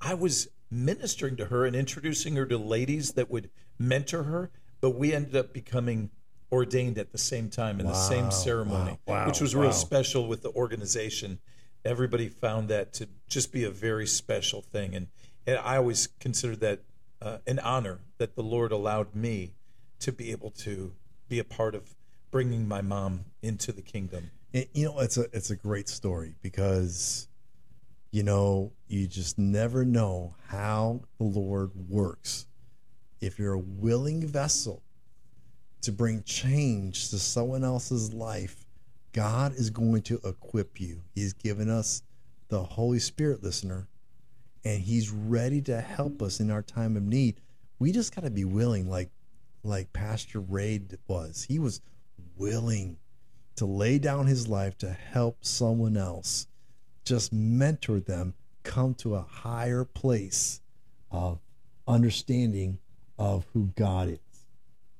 I 0.00 0.14
was 0.14 0.48
ministering 0.70 1.36
to 1.36 1.46
her 1.46 1.66
and 1.66 1.74
introducing 1.74 2.36
her 2.36 2.46
to 2.46 2.56
ladies 2.58 3.12
that 3.12 3.30
would 3.30 3.50
mentor 3.78 4.24
her, 4.24 4.50
but 4.80 4.90
we 4.90 5.12
ended 5.12 5.36
up 5.36 5.52
becoming 5.52 6.10
ordained 6.52 6.98
at 6.98 7.12
the 7.12 7.18
same 7.18 7.48
time 7.48 7.80
in 7.80 7.86
the 7.86 7.94
same 7.94 8.30
ceremony, 8.30 8.98
wow, 9.06 9.14
wow, 9.14 9.26
which 9.26 9.40
was 9.40 9.54
real 9.54 9.72
special 9.72 10.26
with 10.26 10.42
the 10.42 10.50
organization. 10.50 11.38
Everybody 11.84 12.28
found 12.28 12.68
that 12.68 12.92
to 12.94 13.08
just 13.28 13.52
be 13.52 13.64
a 13.64 13.70
very 13.70 14.06
special 14.06 14.60
thing, 14.60 14.94
and 14.94 15.06
and 15.46 15.58
I 15.58 15.76
always 15.76 16.08
considered 16.18 16.60
that 16.60 16.80
uh, 17.22 17.38
an 17.46 17.58
honor 17.60 18.00
that 18.18 18.34
the 18.34 18.42
Lord 18.42 18.72
allowed 18.72 19.14
me 19.14 19.54
to 20.00 20.12
be 20.12 20.30
able 20.30 20.50
to 20.50 20.92
be 21.28 21.38
a 21.38 21.44
part 21.44 21.74
of 21.74 21.94
bringing 22.30 22.68
my 22.68 22.80
mom 22.80 23.24
into 23.42 23.72
the 23.72 23.82
kingdom. 23.82 24.30
And, 24.52 24.66
you 24.72 24.86
know, 24.86 24.98
it's 25.00 25.16
a 25.16 25.26
it's 25.32 25.50
a 25.50 25.56
great 25.56 25.88
story 25.88 26.34
because 26.42 27.28
you 28.12 28.22
know, 28.24 28.72
you 28.88 29.06
just 29.06 29.38
never 29.38 29.84
know 29.84 30.34
how 30.48 31.00
the 31.18 31.24
Lord 31.24 31.70
works. 31.88 32.46
If 33.20 33.38
you're 33.38 33.54
a 33.54 33.58
willing 33.58 34.26
vessel 34.26 34.82
to 35.82 35.92
bring 35.92 36.22
change 36.24 37.10
to 37.10 37.18
someone 37.18 37.62
else's 37.62 38.12
life, 38.12 38.66
God 39.12 39.54
is 39.54 39.70
going 39.70 40.02
to 40.02 40.20
equip 40.24 40.80
you. 40.80 41.02
He's 41.14 41.32
given 41.32 41.70
us 41.70 42.02
the 42.48 42.62
Holy 42.62 42.98
Spirit 42.98 43.42
listener, 43.42 43.88
and 44.64 44.80
He's 44.80 45.10
ready 45.10 45.62
to 45.62 45.80
help 45.80 46.20
us 46.20 46.40
in 46.40 46.50
our 46.50 46.62
time 46.62 46.96
of 46.96 47.04
need. 47.04 47.40
We 47.78 47.92
just 47.92 48.14
got 48.14 48.24
to 48.24 48.30
be 48.30 48.44
willing, 48.44 48.88
like 48.88 49.10
like 49.62 49.92
Pastor 49.92 50.40
Ray 50.40 50.80
was. 51.06 51.44
He 51.44 51.58
was 51.58 51.80
willing 52.36 52.96
to 53.60 53.66
lay 53.66 53.98
down 53.98 54.26
his 54.26 54.48
life 54.48 54.78
to 54.78 54.90
help 54.90 55.44
someone 55.44 55.94
else, 55.94 56.46
just 57.04 57.30
mentor 57.30 58.00
them 58.00 58.32
come 58.62 58.94
to 58.94 59.14
a 59.14 59.20
higher 59.20 59.84
place 59.84 60.62
of 61.10 61.38
understanding 61.86 62.78
of 63.18 63.44
who 63.52 63.66
God 63.76 64.08
is 64.08 64.46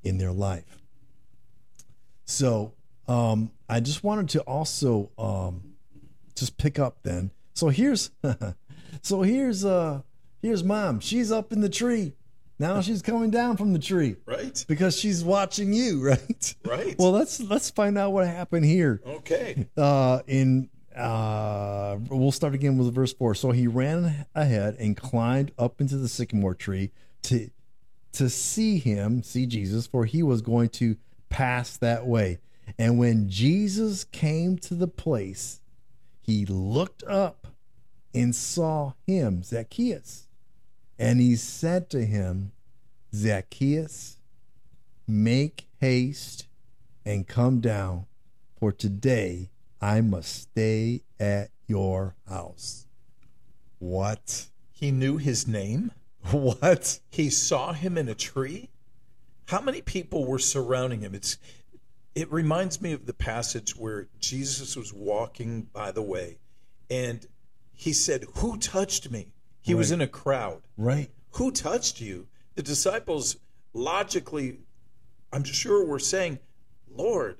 in 0.04 0.18
their 0.18 0.30
life. 0.30 0.82
So, 2.26 2.74
um, 3.08 3.50
I 3.66 3.80
just 3.80 4.04
wanted 4.04 4.28
to 4.28 4.40
also 4.42 5.10
um, 5.16 5.62
just 6.34 6.58
pick 6.58 6.78
up 6.78 6.98
then. 7.02 7.30
So 7.54 7.70
here's, 7.70 8.10
so 9.00 9.22
here's 9.22 9.64
uh 9.64 10.02
here's 10.42 10.62
mom. 10.62 11.00
She's 11.00 11.32
up 11.32 11.50
in 11.50 11.62
the 11.62 11.70
tree. 11.70 12.12
Now 12.60 12.80
she's 12.82 13.02
coming 13.02 13.30
down 13.30 13.56
from 13.56 13.72
the 13.72 13.78
tree 13.78 14.16
Right. 14.26 14.62
because 14.68 14.96
she's 14.96 15.24
watching 15.24 15.72
you, 15.72 16.02
right? 16.06 16.54
Right. 16.64 16.94
Well, 16.98 17.10
let's 17.10 17.40
let's 17.40 17.70
find 17.70 17.96
out 17.98 18.12
what 18.12 18.26
happened 18.26 18.66
here. 18.66 19.00
Okay. 19.04 19.66
Uh, 19.76 20.20
in 20.26 20.68
uh, 20.94 21.96
we'll 22.10 22.32
start 22.32 22.54
again 22.54 22.76
with 22.76 22.94
verse 22.94 23.12
four. 23.14 23.34
So 23.34 23.50
he 23.52 23.66
ran 23.66 24.26
ahead 24.34 24.76
and 24.78 24.96
climbed 24.96 25.52
up 25.58 25.80
into 25.80 25.96
the 25.96 26.08
sycamore 26.08 26.54
tree 26.54 26.92
to 27.22 27.50
to 28.12 28.28
see 28.28 28.78
him, 28.78 29.22
see 29.22 29.46
Jesus, 29.46 29.86
for 29.86 30.04
he 30.04 30.22
was 30.22 30.42
going 30.42 30.68
to 30.70 30.96
pass 31.28 31.76
that 31.78 32.06
way. 32.06 32.38
And 32.78 32.98
when 32.98 33.28
Jesus 33.28 34.04
came 34.04 34.58
to 34.58 34.74
the 34.74 34.88
place, 34.88 35.60
he 36.20 36.44
looked 36.44 37.02
up 37.04 37.46
and 38.12 38.34
saw 38.34 38.94
him, 39.06 39.42
Zacchaeus. 39.44 40.26
And 41.00 41.18
he 41.18 41.34
said 41.34 41.88
to 41.90 42.04
him, 42.04 42.52
Zacchaeus, 43.14 44.18
make 45.08 45.66
haste 45.80 46.46
and 47.06 47.26
come 47.26 47.60
down, 47.60 48.04
for 48.58 48.70
today 48.70 49.48
I 49.80 50.02
must 50.02 50.42
stay 50.42 51.04
at 51.18 51.52
your 51.66 52.16
house. 52.28 52.86
What? 53.78 54.48
He 54.72 54.90
knew 54.90 55.16
his 55.16 55.48
name. 55.48 55.92
What? 56.32 57.00
He 57.08 57.30
saw 57.30 57.72
him 57.72 57.96
in 57.96 58.06
a 58.06 58.14
tree. 58.14 58.68
How 59.46 59.62
many 59.62 59.80
people 59.80 60.26
were 60.26 60.38
surrounding 60.38 61.00
him? 61.00 61.14
It's 61.14 61.38
it 62.14 62.30
reminds 62.30 62.82
me 62.82 62.92
of 62.92 63.06
the 63.06 63.14
passage 63.14 63.74
where 63.74 64.08
Jesus 64.18 64.76
was 64.76 64.92
walking 64.92 65.62
by 65.72 65.92
the 65.92 66.02
way 66.02 66.40
and 66.90 67.26
he 67.72 67.94
said, 67.94 68.26
"Who 68.34 68.58
touched 68.58 69.10
me?" 69.10 69.32
He 69.60 69.74
was 69.74 69.90
in 69.90 70.00
a 70.00 70.06
crowd. 70.08 70.62
Right. 70.76 71.10
Who 71.32 71.50
touched 71.50 72.00
you? 72.00 72.26
The 72.54 72.62
disciples 72.62 73.36
logically 73.72 74.58
I'm 75.32 75.44
sure 75.44 75.84
were 75.84 76.00
saying, 76.00 76.40
"Lord, 76.88 77.38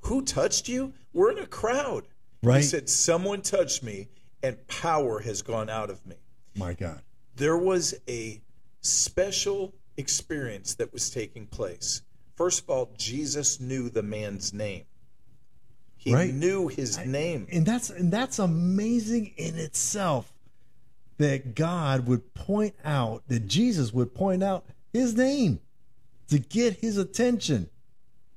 who 0.00 0.22
touched 0.22 0.68
you?" 0.68 0.94
We're 1.12 1.30
in 1.30 1.38
a 1.38 1.46
crowd. 1.46 2.08
Right. 2.42 2.56
He 2.58 2.62
said, 2.66 2.88
"Someone 2.88 3.42
touched 3.42 3.82
me 3.82 4.08
and 4.42 4.66
power 4.66 5.20
has 5.20 5.42
gone 5.42 5.70
out 5.70 5.90
of 5.90 6.04
me." 6.06 6.16
My 6.56 6.74
God. 6.74 7.02
there 7.36 7.56
was 7.56 7.94
a 8.08 8.42
special 8.82 9.72
experience 9.96 10.74
that 10.74 10.92
was 10.92 11.08
taking 11.08 11.46
place. 11.46 12.02
First 12.34 12.62
of 12.62 12.70
all, 12.70 12.90
Jesus 12.98 13.60
knew 13.60 13.88
the 13.88 14.02
man's 14.02 14.52
name. 14.52 14.84
He 15.96 16.12
Right. 16.12 16.34
knew 16.34 16.68
his 16.68 16.98
name. 16.98 17.46
And 17.50 17.64
that's 17.64 17.88
and 17.90 18.12
that's 18.12 18.38
amazing 18.38 19.28
in 19.36 19.56
itself 19.56 20.32
that 21.20 21.54
God 21.54 22.06
would 22.06 22.32
point 22.32 22.74
out 22.82 23.22
that 23.28 23.46
Jesus 23.46 23.92
would 23.92 24.14
point 24.14 24.42
out 24.42 24.64
his 24.90 25.14
name 25.14 25.60
to 26.28 26.38
get 26.38 26.76
his 26.76 26.96
attention. 26.96 27.68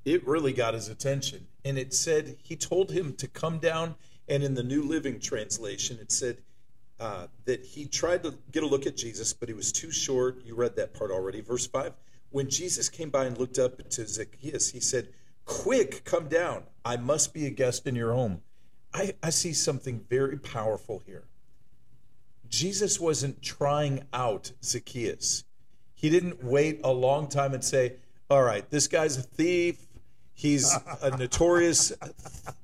It 0.04 0.26
really 0.26 0.52
got 0.52 0.74
his 0.74 0.90
attention. 0.90 1.46
And 1.64 1.78
it 1.78 1.94
said, 1.94 2.36
he 2.42 2.56
told 2.56 2.92
him 2.92 3.14
to 3.14 3.26
come 3.26 3.58
down. 3.58 3.94
And 4.28 4.42
in 4.42 4.52
the 4.52 4.62
New 4.62 4.82
Living 4.82 5.18
Translation, 5.18 5.98
it 5.98 6.12
said, 6.12 6.42
uh, 7.00 7.28
that 7.46 7.64
he 7.64 7.86
tried 7.86 8.22
to 8.24 8.34
get 8.52 8.62
a 8.62 8.66
look 8.66 8.86
at 8.86 8.98
Jesus, 8.98 9.32
but 9.32 9.48
he 9.48 9.54
was 9.54 9.72
too 9.72 9.90
short. 9.90 10.44
You 10.44 10.54
read 10.54 10.76
that 10.76 10.92
part 10.92 11.10
already. 11.10 11.40
Verse 11.40 11.66
5 11.66 11.94
When 12.32 12.50
Jesus 12.50 12.90
came 12.90 13.08
by 13.08 13.24
and 13.24 13.38
looked 13.38 13.58
up 13.58 13.88
to 13.88 14.06
Zacchaeus, 14.06 14.72
he 14.72 14.80
said, 14.80 15.08
Quick, 15.46 16.04
come 16.04 16.28
down. 16.28 16.64
I 16.84 16.98
must 16.98 17.32
be 17.32 17.46
a 17.46 17.50
guest 17.50 17.86
in 17.86 17.96
your 17.96 18.12
home. 18.12 18.42
I, 18.92 19.14
I 19.22 19.30
see 19.30 19.54
something 19.54 20.04
very 20.10 20.36
powerful 20.36 21.02
here. 21.06 21.24
Jesus 22.54 23.00
wasn't 23.00 23.42
trying 23.42 24.04
out 24.12 24.52
Zacchaeus. 24.62 25.44
He 25.94 26.08
didn't 26.08 26.44
wait 26.44 26.80
a 26.84 26.92
long 26.92 27.28
time 27.28 27.52
and 27.52 27.64
say, 27.64 27.96
All 28.30 28.42
right, 28.42 28.68
this 28.70 28.86
guy's 28.86 29.18
a 29.18 29.22
thief. 29.22 29.84
He's 30.34 30.72
a 31.02 31.10
notorious 31.18 31.92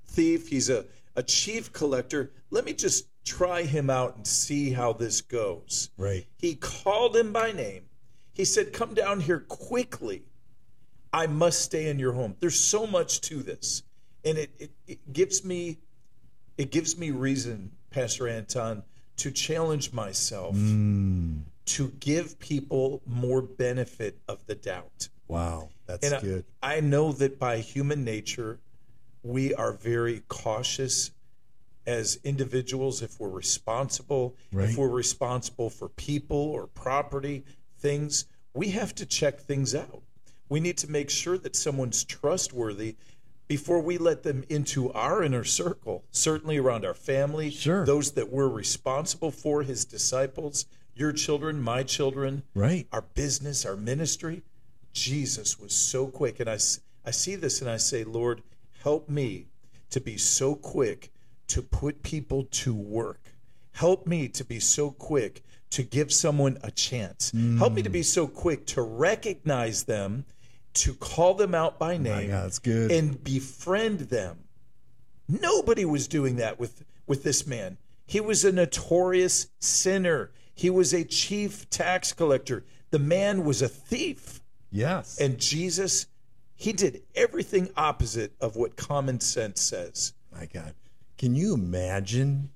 thief. 0.06 0.48
He's 0.48 0.70
a, 0.70 0.86
a 1.16 1.24
chief 1.24 1.72
collector. 1.72 2.30
Let 2.50 2.64
me 2.64 2.72
just 2.72 3.06
try 3.24 3.62
him 3.62 3.90
out 3.90 4.16
and 4.16 4.26
see 4.26 4.70
how 4.70 4.92
this 4.92 5.22
goes. 5.22 5.90
Right. 5.96 6.26
He 6.38 6.54
called 6.54 7.16
him 7.16 7.32
by 7.32 7.50
name. 7.50 7.86
He 8.32 8.44
said, 8.44 8.72
Come 8.72 8.94
down 8.94 9.18
here 9.18 9.40
quickly. 9.40 10.22
I 11.12 11.26
must 11.26 11.62
stay 11.62 11.88
in 11.88 11.98
your 11.98 12.12
home. 12.12 12.36
There's 12.38 12.58
so 12.58 12.86
much 12.86 13.22
to 13.22 13.42
this. 13.42 13.82
And 14.24 14.38
it, 14.38 14.50
it, 14.60 14.70
it 14.86 15.12
gives 15.12 15.44
me 15.44 15.78
it 16.56 16.70
gives 16.70 16.96
me 16.96 17.10
reason, 17.10 17.72
Pastor 17.90 18.28
Anton, 18.28 18.82
to 19.20 19.30
challenge 19.30 19.92
myself 19.92 20.56
Mm. 20.56 21.42
to 21.66 21.88
give 22.00 22.38
people 22.38 23.02
more 23.06 23.42
benefit 23.42 24.18
of 24.26 24.44
the 24.46 24.54
doubt. 24.54 25.08
Wow, 25.28 25.68
that's 25.86 26.06
And 26.06 26.14
I- 26.14 26.20
good. 26.20 26.44
I, 26.62 26.80
know 26.80 27.12
that 27.12 27.38
by 27.38 27.58
human 27.58 28.02
nature, 28.02 28.58
we 29.22 29.54
are 29.54 29.72
very 29.72 30.22
cautious 30.28 31.10
as 31.86 32.18
individuals 32.24 33.02
if 33.02 33.20
we're 33.20 33.28
responsible, 33.28 34.34
Right. 34.52 34.70
if 34.70 34.76
we're 34.78 34.88
responsible 34.88 35.68
for 35.68 35.88
people 35.90 36.36
or 36.38 36.66
property, 36.66 37.44
things, 37.78 38.24
we 38.54 38.70
have 38.70 38.94
to 38.94 39.04
check 39.06 39.40
things 39.40 39.74
out. 39.74 40.02
We 40.48 40.60
need 40.60 40.78
to 40.78 40.90
make 40.90 41.10
sure 41.10 41.36
that 41.38 41.54
someone's 41.54 42.04
trustworthy 42.04 42.96
before 43.50 43.80
we 43.80 43.98
let 43.98 44.22
them 44.22 44.44
into 44.48 44.92
our 44.92 45.24
inner 45.24 45.42
circle, 45.42 46.04
certainly 46.12 46.56
around 46.56 46.84
our 46.84 46.94
family, 46.94 47.50
Sure. 47.50 47.84
those 47.84 48.12
that 48.12 48.30
we're 48.30 48.46
responsible 48.46 49.32
for, 49.32 49.64
his 49.64 49.84
disciples, 49.84 50.66
your 50.94 51.10
children, 51.10 51.60
my 51.60 51.82
children 51.82 52.44
Right. 52.54 52.86
our 52.92 53.02
business, 53.02 53.66
our 53.66 53.74
ministry. 53.74 54.44
Jesus 54.92 55.58
was 55.58 55.72
so 55.72 56.06
quick. 56.06 56.38
And 56.38 56.48
I, 56.48 56.58
I 57.04 57.10
see 57.10 57.34
this 57.34 57.60
and 57.60 57.68
I 57.68 57.76
say, 57.76 58.04
Lord, 58.04 58.42
help 58.84 59.08
me 59.08 59.48
to 59.90 60.00
be 60.00 60.16
so 60.16 60.54
quick 60.54 61.10
to 61.48 61.60
put 61.60 62.04
people 62.04 62.44
to 62.44 62.72
work. 62.72 63.32
Help 63.72 64.06
me 64.06 64.28
to 64.28 64.44
be 64.44 64.60
so 64.60 64.92
quick 64.92 65.42
to 65.70 65.82
give 65.82 66.12
someone 66.12 66.56
a 66.62 66.70
chance. 66.70 67.32
Help 67.58 67.72
me 67.72 67.82
to 67.82 67.90
mm. 67.90 67.94
be 67.94 68.04
so 68.04 68.28
quick 68.28 68.64
to 68.66 68.82
recognize 68.82 69.82
them, 69.84 70.24
to 70.74 70.94
call 70.94 71.34
them 71.34 71.54
out 71.54 71.78
by 71.78 71.94
oh 71.94 71.98
name, 71.98 72.30
God, 72.30 72.44
that's 72.44 72.58
good. 72.58 72.90
and 72.90 73.22
befriend 73.22 74.00
them. 74.00 74.44
Nobody 75.28 75.84
was 75.84 76.08
doing 76.08 76.36
that 76.36 76.58
with, 76.58 76.84
with 77.06 77.22
this 77.22 77.46
man. 77.46 77.78
He 78.06 78.20
was 78.20 78.44
a 78.44 78.52
notorious 78.52 79.48
sinner. 79.60 80.32
He 80.54 80.70
was 80.70 80.92
a 80.92 81.04
chief 81.04 81.68
tax 81.70 82.12
collector. 82.12 82.64
The 82.90 82.98
man 82.98 83.44
was 83.44 83.62
a 83.62 83.68
thief. 83.68 84.40
Yes. 84.70 85.20
And 85.20 85.38
Jesus, 85.38 86.06
he 86.54 86.72
did 86.72 87.02
everything 87.14 87.70
opposite 87.76 88.32
of 88.40 88.56
what 88.56 88.76
common 88.76 89.20
sense 89.20 89.60
says. 89.60 90.12
My 90.32 90.46
God. 90.46 90.74
Can 91.18 91.34
you 91.34 91.54
imagine 91.54 92.50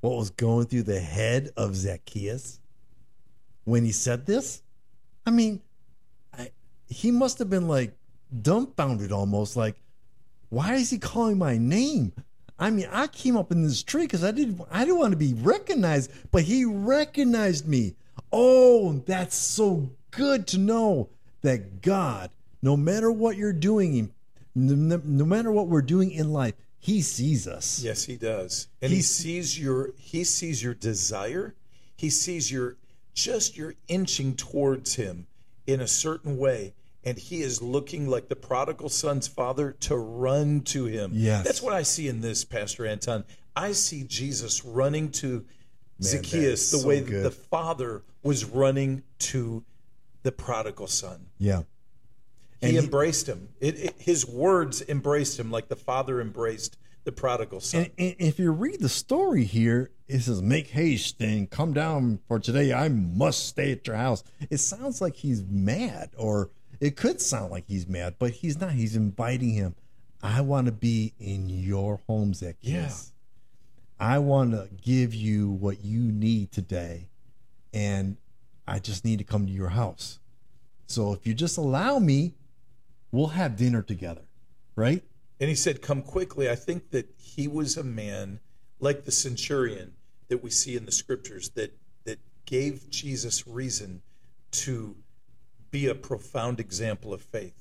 what 0.00 0.16
was 0.16 0.30
going 0.30 0.66
through 0.66 0.84
the 0.84 1.00
head 1.00 1.50
of 1.56 1.76
Zacchaeus 1.76 2.60
when 3.64 3.84
he 3.84 3.92
said 3.92 4.26
this? 4.26 4.62
I 5.24 5.30
mean, 5.30 5.60
he 6.88 7.10
must 7.10 7.38
have 7.38 7.50
been 7.50 7.68
like 7.68 7.96
dumbfounded 8.42 9.12
almost, 9.12 9.56
like, 9.56 9.76
why 10.48 10.74
is 10.74 10.90
he 10.90 10.98
calling 10.98 11.38
my 11.38 11.58
name? 11.58 12.12
I 12.58 12.70
mean, 12.70 12.88
I 12.90 13.06
came 13.08 13.36
up 13.36 13.52
in 13.52 13.62
this 13.62 13.82
tree 13.82 14.02
because 14.04 14.24
I 14.24 14.30
didn't 14.30 14.60
I 14.70 14.84
didn't 14.84 14.98
want 14.98 15.12
to 15.12 15.16
be 15.18 15.34
recognized, 15.34 16.10
but 16.30 16.42
he 16.42 16.64
recognized 16.64 17.66
me. 17.68 17.96
Oh, 18.32 19.02
that's 19.06 19.36
so 19.36 19.90
good 20.10 20.46
to 20.48 20.58
know 20.58 21.10
that 21.42 21.82
God, 21.82 22.30
no 22.62 22.76
matter 22.76 23.12
what 23.12 23.36
you're 23.36 23.52
doing, 23.52 24.12
no, 24.54 25.00
no 25.04 25.24
matter 25.24 25.52
what 25.52 25.68
we're 25.68 25.82
doing 25.82 26.10
in 26.10 26.32
life, 26.32 26.54
he 26.78 27.02
sees 27.02 27.46
us. 27.46 27.80
Yes, 27.82 28.04
he 28.04 28.16
does. 28.16 28.68
And 28.80 28.90
he 28.90 28.96
He's- 28.98 29.08
sees 29.10 29.58
your 29.58 29.92
he 29.98 30.24
sees 30.24 30.62
your 30.62 30.74
desire. 30.74 31.54
He 31.96 32.08
sees 32.10 32.50
your 32.50 32.76
just 33.12 33.56
your 33.56 33.74
inching 33.88 34.34
towards 34.34 34.94
him 34.94 35.26
in 35.66 35.80
a 35.80 35.86
certain 35.88 36.36
way. 36.38 36.74
And 37.04 37.18
he 37.18 37.40
is 37.42 37.62
looking 37.62 38.08
like 38.08 38.28
the 38.28 38.34
prodigal 38.36 38.88
son's 38.88 39.28
father 39.28 39.72
to 39.80 39.96
run 39.96 40.62
to 40.62 40.86
him. 40.86 41.12
Yes. 41.14 41.44
That's 41.44 41.62
what 41.62 41.72
I 41.72 41.82
see 41.82 42.08
in 42.08 42.20
this, 42.20 42.44
Pastor 42.44 42.84
Anton. 42.84 43.24
I 43.54 43.72
see 43.72 44.02
Jesus 44.02 44.64
running 44.64 45.10
to 45.12 45.44
that 46.00 46.04
Zacchaeus 46.04 46.70
the 46.72 46.78
so 46.78 46.86
way 46.88 47.00
good. 47.02 47.24
the 47.24 47.30
father 47.30 48.02
was 48.22 48.44
running 48.44 49.04
to 49.20 49.64
the 50.24 50.32
prodigal 50.32 50.88
son. 50.88 51.26
Yeah. 51.38 51.62
He 52.60 52.66
And 52.68 52.72
he- 52.72 52.78
embraced 52.78 53.28
him. 53.28 53.50
It, 53.60 53.78
it, 53.78 53.94
his 53.98 54.26
words 54.26 54.82
embraced 54.88 55.38
him 55.38 55.50
like 55.52 55.68
the 55.68 55.76
father 55.76 56.20
embraced 56.20 56.76
the 57.06 57.12
prodigal 57.12 57.60
son. 57.60 57.82
And, 57.82 57.90
and 57.98 58.14
if 58.18 58.38
you 58.38 58.50
read 58.50 58.80
the 58.80 58.90
story 58.90 59.44
here, 59.44 59.90
it 60.08 60.20
says, 60.20 60.42
"Make 60.42 60.68
haste 60.68 61.22
and 61.22 61.48
come 61.48 61.72
down, 61.72 62.18
for 62.28 62.38
today 62.38 62.74
I 62.74 62.88
must 62.88 63.48
stay 63.48 63.72
at 63.72 63.86
your 63.86 63.96
house." 63.96 64.22
It 64.50 64.58
sounds 64.58 65.00
like 65.00 65.16
he's 65.16 65.42
mad, 65.42 66.10
or 66.18 66.50
it 66.80 66.96
could 66.96 67.22
sound 67.22 67.50
like 67.50 67.64
he's 67.66 67.88
mad, 67.88 68.16
but 68.18 68.32
he's 68.32 68.60
not. 68.60 68.72
He's 68.72 68.94
inviting 68.94 69.50
him. 69.50 69.74
I 70.22 70.42
want 70.42 70.66
to 70.66 70.72
be 70.72 71.14
in 71.18 71.48
your 71.48 72.00
home, 72.06 72.34
Zacchaeus. 72.34 73.12
I 73.98 74.18
want 74.18 74.50
to 74.50 74.68
give 74.82 75.14
you 75.14 75.48
what 75.48 75.82
you 75.82 76.00
need 76.00 76.52
today, 76.52 77.08
and 77.72 78.16
I 78.66 78.80
just 78.80 79.04
need 79.04 79.18
to 79.18 79.24
come 79.24 79.46
to 79.46 79.52
your 79.52 79.70
house. 79.70 80.18
So 80.86 81.12
if 81.12 81.26
you 81.26 81.34
just 81.34 81.56
allow 81.56 81.98
me, 81.98 82.34
we'll 83.12 83.28
have 83.28 83.56
dinner 83.56 83.82
together, 83.82 84.22
right? 84.74 85.02
And 85.40 85.48
he 85.48 85.54
said, 85.54 85.82
Come 85.82 86.02
quickly. 86.02 86.48
I 86.50 86.54
think 86.54 86.90
that 86.90 87.12
he 87.18 87.46
was 87.48 87.76
a 87.76 87.84
man 87.84 88.40
like 88.80 89.04
the 89.04 89.12
centurion 89.12 89.92
that 90.28 90.42
we 90.42 90.50
see 90.50 90.76
in 90.76 90.86
the 90.86 90.92
scriptures 90.92 91.50
that, 91.50 91.72
that 92.04 92.18
gave 92.46 92.90
Jesus 92.90 93.46
reason 93.46 94.02
to 94.52 94.96
be 95.70 95.86
a 95.86 95.94
profound 95.94 96.60
example 96.60 97.12
of 97.12 97.20
faith. 97.20 97.54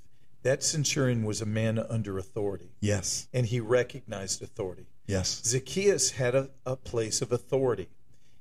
That 0.44 0.64
centurion 0.64 1.24
was 1.26 1.42
a 1.42 1.46
man 1.46 1.80
under 1.80 2.18
authority, 2.18 2.70
Yes. 2.80 3.28
and 3.34 3.48
he 3.48 3.60
recognized 3.60 4.42
authority. 4.44 4.86
Yes. 5.08 5.42
Zacchaeus 5.44 6.12
had 6.12 6.36
a, 6.36 6.50
a 6.66 6.76
place 6.76 7.22
of 7.22 7.32
authority. 7.32 7.90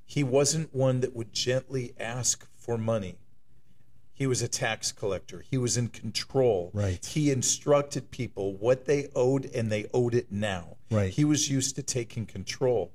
He 0.07 0.23
wasn't 0.23 0.75
one 0.75 1.01
that 1.01 1.17
would 1.17 1.33
gently 1.33 1.95
ask 1.99 2.47
for 2.57 2.77
money. 2.77 3.17
He 4.15 4.29
was 4.29 4.43
a 4.43 4.49
tax 4.49 4.93
collector. 4.93 5.45
He 5.51 5.59
was 5.59 5.77
in 5.77 5.89
control. 5.89 6.71
Right. 6.73 7.05
He 7.05 7.33
instructed 7.33 8.13
people 8.13 8.55
what 8.55 8.87
they 8.87 9.09
owed 9.15 9.51
and 9.53 9.71
they 9.71 9.87
owed 9.93 10.15
it 10.15 10.31
now. 10.31 10.77
Right. 10.91 11.13
He 11.13 11.25
was 11.25 11.51
used 11.51 11.75
to 11.77 11.83
taking 11.83 12.25
control. 12.25 12.93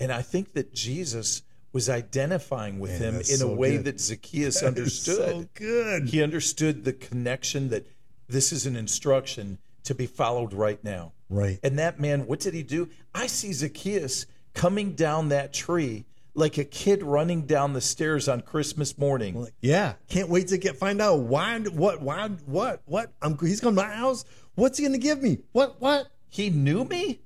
And 0.00 0.10
I 0.12 0.22
think 0.22 0.54
that 0.54 0.74
Jesus 0.74 1.42
was 1.72 1.88
identifying 1.88 2.80
with 2.80 3.00
Man, 3.00 3.14
him 3.14 3.14
in 3.16 3.24
so 3.24 3.50
a 3.50 3.54
way 3.54 3.76
good. 3.76 3.84
that 3.84 4.00
Zacchaeus 4.00 4.60
That 4.62 4.76
is 4.76 5.00
so 5.00 5.46
good. 5.54 6.08
He 6.08 6.20
understood 6.22 6.84
the 6.84 6.92
connection 6.92 7.68
that 7.68 7.86
this 8.28 8.50
is 8.50 8.66
an 8.66 8.74
instruction 8.76 9.58
to 9.84 9.94
be 9.94 10.06
followed 10.06 10.52
right 10.52 10.82
now. 10.82 11.12
Right. 11.30 11.60
And 11.62 11.78
that 11.78 12.00
man, 12.00 12.26
what 12.26 12.40
did 12.40 12.54
he 12.54 12.64
do? 12.64 12.88
I 13.14 13.28
see 13.28 13.52
Zacchaeus 13.52 14.26
coming 14.52 14.94
down 14.94 15.28
that 15.28 15.52
tree 15.52 16.06
like 16.36 16.58
a 16.58 16.64
kid 16.64 17.02
running 17.02 17.46
down 17.46 17.72
the 17.72 17.80
stairs 17.80 18.28
on 18.28 18.42
Christmas 18.42 18.96
morning. 18.98 19.40
Like, 19.40 19.54
yeah, 19.60 19.94
can't 20.08 20.28
wait 20.28 20.48
to 20.48 20.58
get 20.58 20.76
find 20.76 21.00
out 21.00 21.20
why, 21.20 21.58
what, 21.58 22.00
why, 22.02 22.28
what, 22.46 22.82
what. 22.84 23.12
I'm, 23.22 23.38
he's 23.38 23.60
coming 23.60 23.76
to 23.76 23.82
my 23.82 23.94
house. 23.94 24.24
What's 24.54 24.78
he 24.78 24.84
gonna 24.84 24.98
give 24.98 25.22
me? 25.22 25.38
What, 25.52 25.80
what? 25.80 26.08
He 26.28 26.50
knew 26.50 26.84
me? 26.84 27.20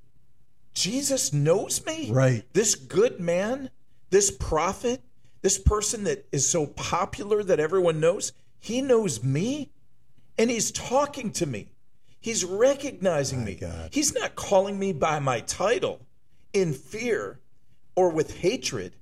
Jesus 0.74 1.32
knows 1.32 1.84
me? 1.84 2.10
Right. 2.10 2.44
This 2.52 2.74
good 2.74 3.20
man, 3.20 3.70
this 4.10 4.30
prophet, 4.30 5.02
this 5.42 5.58
person 5.58 6.04
that 6.04 6.26
is 6.32 6.48
so 6.48 6.66
popular 6.66 7.42
that 7.42 7.60
everyone 7.60 8.00
knows, 8.00 8.32
he 8.58 8.80
knows 8.80 9.22
me 9.24 9.72
and 10.38 10.50
he's 10.50 10.70
talking 10.70 11.32
to 11.32 11.46
me. 11.46 11.72
He's 12.20 12.44
recognizing 12.44 13.44
me. 13.44 13.54
God. 13.54 13.90
He's 13.92 14.14
not 14.14 14.36
calling 14.36 14.78
me 14.78 14.92
by 14.92 15.18
my 15.18 15.40
title 15.40 16.00
in 16.52 16.74
fear 16.74 17.40
or 17.96 18.10
with 18.10 18.38
hatred. 18.38 18.94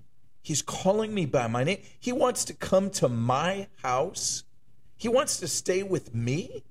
He's 0.42 0.62
calling 0.62 1.14
me 1.14 1.26
by 1.26 1.46
my 1.46 1.64
name. 1.64 1.82
He 1.98 2.12
wants 2.12 2.44
to 2.46 2.54
come 2.54 2.90
to 2.90 3.08
my 3.08 3.68
house. 3.82 4.44
He 4.96 5.08
wants 5.08 5.38
to 5.40 5.48
stay 5.48 5.82
with 5.82 6.14
me. 6.14 6.64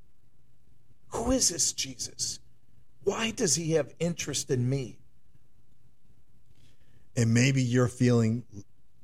Who 1.10 1.32
is 1.32 1.50
this 1.50 1.74
Jesus? 1.74 2.40
Why 3.04 3.32
does 3.32 3.56
he 3.56 3.72
have 3.74 3.94
interest 4.00 4.50
in 4.50 4.70
me? 4.70 5.00
And 7.16 7.34
maybe 7.34 7.62
you're 7.62 7.88
feeling 7.88 8.44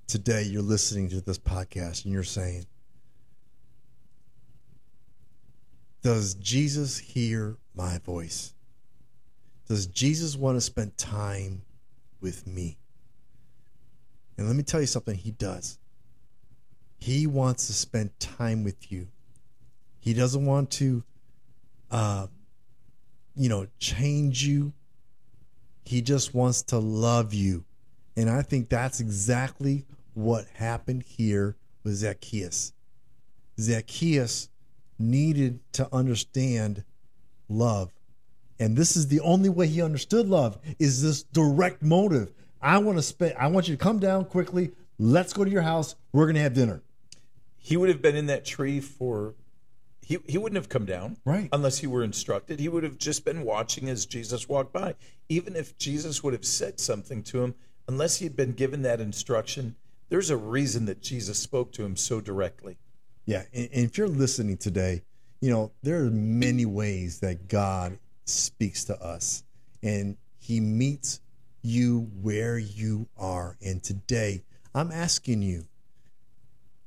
today, 0.08 0.44
you're 0.44 0.62
listening 0.62 1.10
to 1.10 1.22
this 1.22 1.40
podcast 1.40 2.06
and 2.06 2.14
you're 2.14 2.24
saying, 2.24 2.66
Does 6.04 6.34
Jesus 6.34 6.98
hear 6.98 7.58
my 7.74 7.98
voice? 8.00 8.54
Does 9.68 9.88
Jesus 9.88 10.36
want 10.36 10.58
to 10.58 10.62
spend 10.62 10.98
time 10.98 11.62
with 12.20 12.46
me? 12.46 12.78
And 14.38 14.48
let 14.48 14.56
me 14.56 14.64
tell 14.64 14.82
you 14.82 14.88
something, 14.88 15.16
he 15.16 15.32
does. 15.32 15.78
He 17.00 17.28
wants 17.28 17.68
to 17.68 17.74
spend 17.74 18.18
time 18.20 18.64
with 18.64 18.92
you. 18.92 19.08
He 20.00 20.14
doesn't 20.14 20.46
want 20.46 20.72
to, 20.72 21.04
uh, 21.92 22.28
you 23.36 23.50
know, 23.50 23.68
change 23.80 24.46
you. 24.46 24.74
He 25.86 26.02
just 26.02 26.34
wants 26.34 26.64
to 26.64 26.78
love 26.78 27.34
you. 27.34 27.66
And 28.16 28.30
I 28.30 28.42
think 28.42 28.70
that's 28.70 29.00
exactly 29.00 29.86
what 30.14 30.46
happened 30.56 31.04
here 31.04 31.56
with 31.84 31.96
Zacchaeus. 31.96 32.74
Zacchaeus 33.60 34.50
needed 35.00 35.60
to 35.74 35.88
understand 35.94 36.84
love. 37.50 37.92
And 38.60 38.78
this 38.78 38.96
is 38.96 39.08
the 39.08 39.20
only 39.22 39.50
way 39.50 39.68
he 39.68 39.82
understood 39.82 40.28
love 40.28 40.58
is 40.80 41.02
this 41.02 41.24
direct 41.24 41.82
motive. 41.82 42.32
I 42.64 42.78
want 42.78 42.98
to 42.98 43.02
spend 43.04 43.36
I 43.38 43.48
want 43.48 43.68
you 43.68 43.76
to 43.76 43.84
come 43.84 44.00
down 44.00 44.26
quickly. 44.26 44.72
Let's 44.98 45.34
go 45.34 45.44
to 45.44 45.52
your 45.52 45.62
house. 45.64 45.96
We're 46.14 46.26
going 46.26 46.36
to 46.36 46.42
have 46.42 46.54
dinner. 46.54 46.82
He 47.58 47.78
would 47.78 47.90
have 47.90 48.02
been 48.02 48.16
in 48.16 48.28
that 48.28 48.46
tree 48.46 48.80
for 48.80 49.36
he, 50.02 50.18
he 50.28 50.38
wouldn't 50.38 50.58
have 50.58 50.70
come 50.70 50.86
down 50.86 51.18
Right. 51.26 51.50
unless 51.54 51.78
he 51.80 51.88
were 51.88 52.04
instructed. 52.04 52.60
He 52.60 52.68
would 52.70 52.84
have 52.84 52.98
just 52.98 53.24
been 53.24 53.44
watching 53.44 53.90
as 53.90 54.06
Jesus 54.06 54.50
walked 54.50 54.74
by. 54.74 54.96
Even 55.30 55.56
if 55.56 55.78
Jesus 55.78 56.24
would 56.24 56.34
have 56.34 56.46
said 56.46 56.80
something 56.80 57.24
to 57.24 57.42
him, 57.44 57.56
unless 57.88 58.18
he 58.18 58.26
had 58.26 58.36
been 58.36 58.52
given 58.52 58.82
that 58.82 59.00
instruction, 59.00 59.76
there's 60.10 60.30
a 60.30 60.38
reason 60.38 60.86
that 60.86 61.02
Jesus 61.02 61.40
spoke 61.40 61.72
to 61.74 61.84
him 61.86 61.96
so 61.96 62.20
directly. 62.20 62.78
Yeah, 63.26 63.44
and, 63.54 63.70
and 63.74 63.86
if 63.86 63.98
you're 63.98 64.10
listening 64.10 64.58
today, 64.58 65.04
you 65.40 65.50
know, 65.50 65.72
there 65.82 66.04
are 66.04 66.12
many 66.12 66.66
ways 66.66 67.22
that 67.22 67.48
God 67.48 67.98
speaks 68.26 68.84
to 68.86 69.02
us 69.02 69.44
and 69.82 70.18
he 70.38 70.60
meets 70.60 71.22
you 71.64 72.12
where 72.22 72.60
you 72.60 73.08
are. 73.18 73.58
And 73.62 73.84
today, 73.84 74.44
I'm 74.76 74.92
asking 74.92 75.42
you 75.42 75.66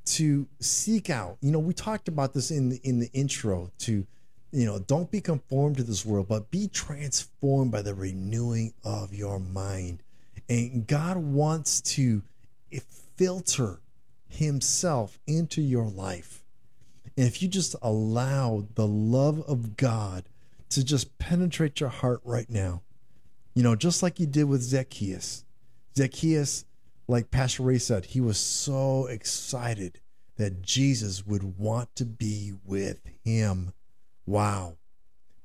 to 0.07 0.47
seek 0.61 1.11
out. 1.11 1.39
You 1.41 1.51
know, 1.51 1.59
we 1.59 1.75
talked 1.75 2.07
about 2.07 2.33
this 2.35 2.51
in 2.51 2.69
the 2.69 2.81
in 2.85 3.01
the 3.01 3.11
intro 3.13 3.73
to 3.81 4.07
you 4.53 4.65
know, 4.65 4.79
don't 4.79 5.11
be 5.11 5.21
conformed 5.21 5.77
to 5.77 5.83
this 5.83 6.07
world, 6.07 6.29
but 6.29 6.51
be 6.51 6.69
transformed 6.69 7.73
by 7.73 7.83
the 7.83 7.95
renewing 7.95 8.73
of 8.85 9.13
your 9.13 9.39
mind. 9.39 10.03
And 10.49 10.87
God 10.87 11.17
wants 11.17 11.81
to 11.83 12.23
filter 13.17 13.81
himself 14.29 15.19
into 15.27 15.61
your 15.61 15.85
life. 15.85 16.43
And 17.17 17.27
if 17.27 17.43
you 17.43 17.49
just 17.49 17.75
allow 17.83 18.67
the 18.75 18.87
love 18.87 19.43
of 19.49 19.77
God 19.77 20.25
to 20.71 20.85
just 20.85 21.19
penetrate 21.19 21.81
your 21.81 21.89
heart 21.89 22.21
right 22.25 22.49
now, 22.49 22.83
you 23.57 23.63
know, 23.63 23.75
just 23.75 24.03
like 24.03 24.21
you 24.21 24.27
did 24.27 24.45
with 24.45 24.61
Zacchaeus. 24.61 25.45
Zacchaeus, 25.97 26.67
like 27.09 27.31
Pastor 27.31 27.63
Ray 27.63 27.79
said, 27.79 28.05
he 28.05 28.21
was 28.21 28.37
so 28.37 29.07
excited 29.07 29.99
that 30.37 30.61
Jesus 30.61 31.27
would 31.27 31.59
want 31.59 31.97
to 31.97 32.05
be 32.05 32.53
with 32.67 33.01
him. 33.25 33.73
Wow. 34.27 34.77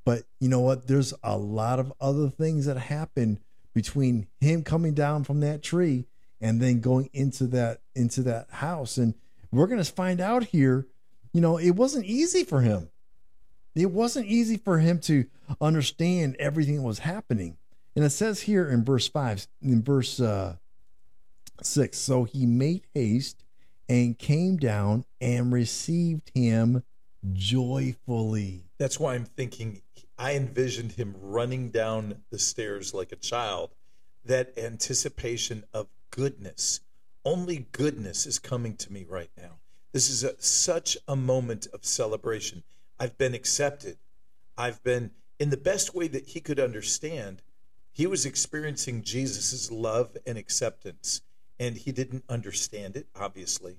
But 0.04 0.24
you 0.42 0.50
know 0.50 0.60
what? 0.60 0.88
There's 0.88 1.14
a 1.24 1.38
lot 1.38 1.80
of 1.80 1.94
other 2.02 2.30
things 2.30 2.66
that 2.66 2.78
happen 2.78 3.40
between 3.74 4.28
him 4.42 4.64
coming 4.64 4.94
down 4.94 5.24
from 5.24 5.40
that 5.40 5.64
tree 5.64 6.06
and 6.42 6.60
then 6.60 6.82
going 6.82 7.10
into 7.14 7.48
that 7.48 7.80
into 7.96 8.24
that 8.24 8.50
house 8.50 8.98
and 8.98 9.14
we're 9.52 9.68
going 9.68 9.82
to 9.82 9.92
find 9.92 10.20
out 10.20 10.44
here 10.46 10.86
you 11.32 11.40
know 11.40 11.58
it 11.58 11.72
wasn't 11.72 12.04
easy 12.04 12.44
for 12.44 12.62
him 12.62 12.90
it 13.76 13.92
wasn't 13.92 14.26
easy 14.26 14.58
for 14.58 14.80
him 14.80 15.00
to 15.00 15.26
understand 15.62 16.36
everything 16.40 16.76
that 16.76 16.82
was 16.82 17.00
happening 17.00 17.56
and 17.96 18.06
it 18.06 18.10
says 18.10 18.42
here 18.42 18.70
in 18.70 18.84
verse 18.84 19.08
5 19.08 19.48
in 19.62 19.82
verse 19.82 20.20
uh, 20.20 20.56
6 21.62 21.98
so 21.98 22.24
he 22.24 22.46
made 22.46 22.84
haste 22.94 23.44
and 23.90 24.18
came 24.18 24.58
down 24.58 25.06
and 25.20 25.52
received 25.52 26.32
him 26.34 26.84
joyfully 27.34 28.64
That's 28.78 29.00
why 29.00 29.16
I'm 29.16 29.26
thinking 29.26 29.82
I 30.22 30.36
envisioned 30.36 30.92
him 30.92 31.16
running 31.20 31.72
down 31.72 32.22
the 32.30 32.38
stairs 32.38 32.94
like 32.94 33.12
a 33.12 33.16
child. 33.16 33.72
That 34.24 34.56
anticipation 34.56 35.64
of 35.74 35.88
goodness. 36.12 36.82
Only 37.26 37.66
goodness 37.72 38.28
is 38.28 38.38
coming 38.38 38.76
to 38.78 38.94
me 38.94 39.04
right 39.10 39.32
now. 39.36 39.58
This 39.94 40.12
is 40.12 40.24
a, 40.24 40.40
such 40.40 40.96
a 41.08 41.16
moment 41.16 41.66
of 41.74 41.84
celebration. 41.84 42.62
I've 43.00 43.18
been 43.18 43.34
accepted. 43.34 43.98
I've 44.56 44.84
been, 44.84 45.10
in 45.40 45.50
the 45.50 45.58
best 45.58 45.96
way 45.96 46.08
that 46.10 46.28
he 46.28 46.40
could 46.40 46.60
understand, 46.60 47.42
he 47.92 48.08
was 48.08 48.26
experiencing 48.26 49.04
Jesus' 49.04 49.70
love 49.72 50.18
and 50.26 50.38
acceptance. 50.38 51.22
And 51.60 51.78
he 51.78 51.92
didn't 51.92 52.24
understand 52.28 52.96
it, 52.96 53.06
obviously, 53.16 53.78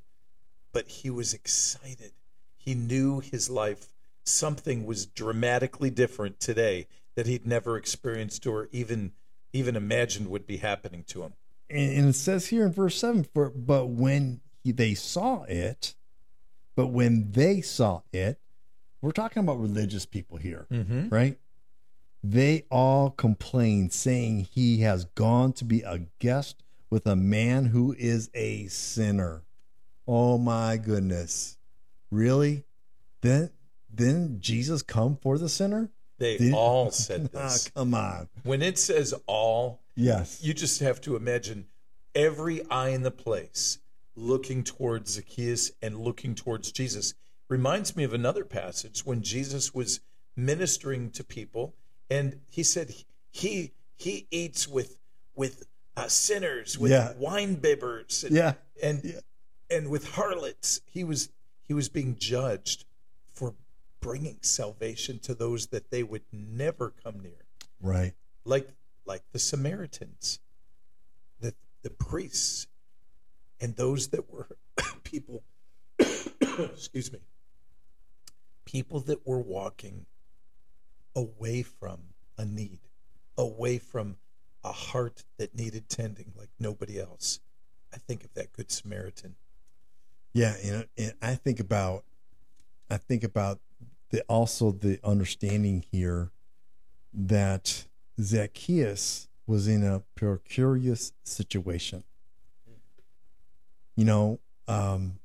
but 0.72 0.87
he 0.88 1.11
was 1.11 1.35
excited. 1.35 2.12
He 2.57 2.75
knew 2.75 3.18
his 3.20 3.51
life, 3.51 3.88
something 4.25 4.87
was 4.87 5.05
dramatically 5.07 5.90
different 5.90 6.38
today 6.38 6.87
that 7.16 7.27
he'd 7.27 7.44
never 7.46 7.77
experienced 7.77 8.46
or 8.46 8.68
even 8.72 9.12
even 9.55 9.77
imagined 9.77 10.29
would 10.31 10.46
be 10.46 10.59
happening 10.59 11.05
to 11.09 11.22
him. 11.22 11.33
and, 11.68 12.09
it 12.09 12.14
says 12.14 12.46
here 12.46 12.64
in 12.64 12.72
verse 12.72 12.96
7 12.96 13.25
for 13.25 13.51
but 13.51 13.87
when 13.87 14.40
he, 14.64 14.70
they 14.72 14.94
saw 14.94 15.42
it 15.42 15.94
but 16.77 16.87
when 16.87 17.33
they 17.33 17.61
saw 17.61 18.01
it 18.12 18.38
we're 19.03 19.11
talking 19.11 19.42
about 19.42 19.61
religious 19.61 20.07
people 20.07 20.37
here 20.38 20.66
Mm-hmm. 20.70 21.09
right 21.11 21.37
they 22.25 22.65
all 22.71 23.11
complained 23.11 23.93
saying 23.93 24.47
he 24.53 24.81
has 24.83 25.05
gone 25.07 25.53
to 25.55 25.65
be 25.65 25.83
a 25.83 26.01
guest 26.19 26.63
with 26.91 27.07
a 27.07 27.17
man 27.17 27.67
who 27.67 27.95
is 27.99 28.31
a 28.35 28.67
sinner. 28.69 29.43
Oh 30.07 30.39
my 30.39 30.77
goodness. 30.77 31.59
Really? 32.11 32.65
Then 33.23 33.51
then 33.95 34.39
jesus 34.41 34.83
come 34.83 35.17
for 35.21 35.37
the 35.39 35.49
sinner? 35.49 35.91
They 36.19 36.39
Did- 36.39 36.55
all 36.55 36.91
said 36.93 37.31
Ah, 37.35 37.43
this. 37.49 37.71
come 37.75 37.95
on. 37.95 38.29
When 38.45 38.63
it 38.63 38.79
says 38.79 39.13
all, 39.27 39.81
yes. 39.97 40.41
you 40.43 40.55
just 40.55 40.81
have 40.81 41.01
to 41.03 41.17
imagine 41.17 41.67
every 42.15 42.63
eye 42.71 42.91
in 42.91 43.03
the 43.03 43.11
place 43.11 43.79
looking 44.15 44.63
towards 44.63 45.13
Zacchaeus 45.15 45.73
and 45.81 45.97
looking 45.99 46.35
towards 46.35 46.71
Jesus. 46.71 47.15
Reminds 47.49 47.97
me 47.97 48.05
of 48.05 48.13
another 48.15 48.45
passage 48.45 49.05
when 49.05 49.23
Jesus 49.23 49.75
was 49.75 50.01
ministering 50.37 51.11
to 51.11 51.25
people 51.25 51.75
and 52.12 52.40
he 52.51 52.62
said 52.62 52.94
he 53.31 53.72
he 53.96 54.27
eats 54.31 54.68
with 54.68 54.98
with 55.35 55.64
uh, 55.96 56.09
sinners 56.09 56.79
with 56.79 56.90
Yeah. 56.90 57.12
wine 57.16 57.57
bibbers 57.57 58.25
and, 58.25 58.35
yeah 58.37 58.55
and 58.83 59.01
Yeah. 59.05 59.20
and 59.70 59.88
with 59.90 60.05
harlots 60.12 60.81
he 60.87 61.05
was 61.05 61.31
he 61.68 61.75
was 61.75 61.88
being 61.88 62.16
judged 62.18 62.85
for 63.33 63.55
bringing 64.01 64.38
salvation 64.42 65.18
to 65.20 65.35
those 65.35 65.68
that 65.68 65.90
they 65.90 66.03
would 66.03 66.25
never 66.33 66.90
come 67.03 67.20
near 67.20 67.44
right 67.81 68.12
like 68.44 68.68
like 69.05 69.22
the 69.33 69.38
Samaritans, 69.38 70.38
the 71.40 71.53
the 71.83 71.90
priests, 71.90 72.68
and 73.61 73.75
those 73.75 74.09
that 74.09 74.31
were 74.33 74.46
people. 75.03 75.42
excuse 76.40 77.12
me. 77.12 77.18
People 78.64 79.01
that 79.01 79.27
were 79.27 79.40
walking 79.40 80.07
away 81.14 81.62
from 81.62 81.98
a 82.38 82.44
need, 82.44 82.81
away 83.37 83.79
from 83.79 84.16
a 84.64 84.72
heart 84.72 85.25
that 85.38 85.55
needed 85.55 85.88
tending 85.88 86.33
like 86.37 86.51
nobody 86.59 87.01
else. 87.01 87.40
I 87.92 87.98
think 87.98 88.25
of 88.25 88.33
that 88.35 88.53
good 88.53 88.70
Samaritan. 88.70 89.35
Yeah, 90.33 90.55
and, 90.64 90.87
and 90.96 91.12
I 91.20 91.35
think 91.35 91.61
about, 91.61 92.05
I 92.88 92.96
think 92.96 93.22
about 93.25 93.61
the 94.11 94.22
also 94.29 94.70
the 94.70 94.98
understanding 95.05 95.85
here 95.90 96.31
that 97.12 97.87
Zacchaeus 98.20 99.29
was 99.46 99.68
in 99.68 99.85
a 99.85 100.03
precarious 100.14 101.12
situation. 101.25 102.05
You 103.96 104.05
know, 104.05 104.40
um, 104.68 105.18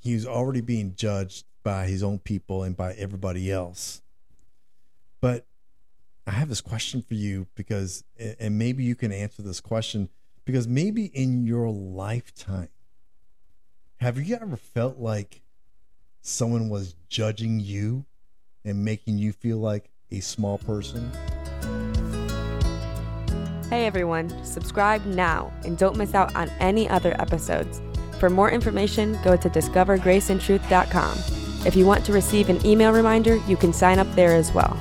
he 0.00 0.14
was 0.14 0.26
already 0.26 0.60
being 0.60 0.94
judged 0.94 1.46
by 1.62 1.86
his 1.86 2.02
own 2.02 2.18
people 2.18 2.62
and 2.62 2.76
by 2.76 2.92
everybody 2.94 3.50
else. 3.50 4.02
But 5.26 5.44
I 6.24 6.30
have 6.30 6.48
this 6.48 6.60
question 6.60 7.02
for 7.02 7.14
you 7.14 7.48
because, 7.56 8.04
and 8.38 8.56
maybe 8.56 8.84
you 8.84 8.94
can 8.94 9.10
answer 9.10 9.42
this 9.42 9.58
question 9.58 10.08
because 10.44 10.68
maybe 10.68 11.06
in 11.06 11.44
your 11.44 11.68
lifetime, 11.68 12.68
have 13.96 14.20
you 14.20 14.36
ever 14.40 14.56
felt 14.56 14.98
like 14.98 15.40
someone 16.20 16.68
was 16.68 16.94
judging 17.08 17.58
you 17.58 18.04
and 18.64 18.84
making 18.84 19.18
you 19.18 19.32
feel 19.32 19.58
like 19.58 19.90
a 20.12 20.20
small 20.20 20.58
person? 20.58 21.10
Hey 23.68 23.84
everyone, 23.86 24.44
subscribe 24.44 25.04
now 25.06 25.52
and 25.64 25.76
don't 25.76 25.96
miss 25.96 26.14
out 26.14 26.36
on 26.36 26.48
any 26.60 26.88
other 26.88 27.20
episodes. 27.20 27.82
For 28.20 28.30
more 28.30 28.52
information, 28.52 29.18
go 29.24 29.36
to 29.36 29.50
discovergraceandtruth.com. 29.50 31.18
If 31.66 31.74
you 31.74 31.84
want 31.84 32.04
to 32.04 32.12
receive 32.12 32.48
an 32.48 32.64
email 32.64 32.92
reminder, 32.92 33.38
you 33.48 33.56
can 33.56 33.72
sign 33.72 33.98
up 33.98 34.06
there 34.14 34.36
as 34.36 34.52
well. 34.52 34.78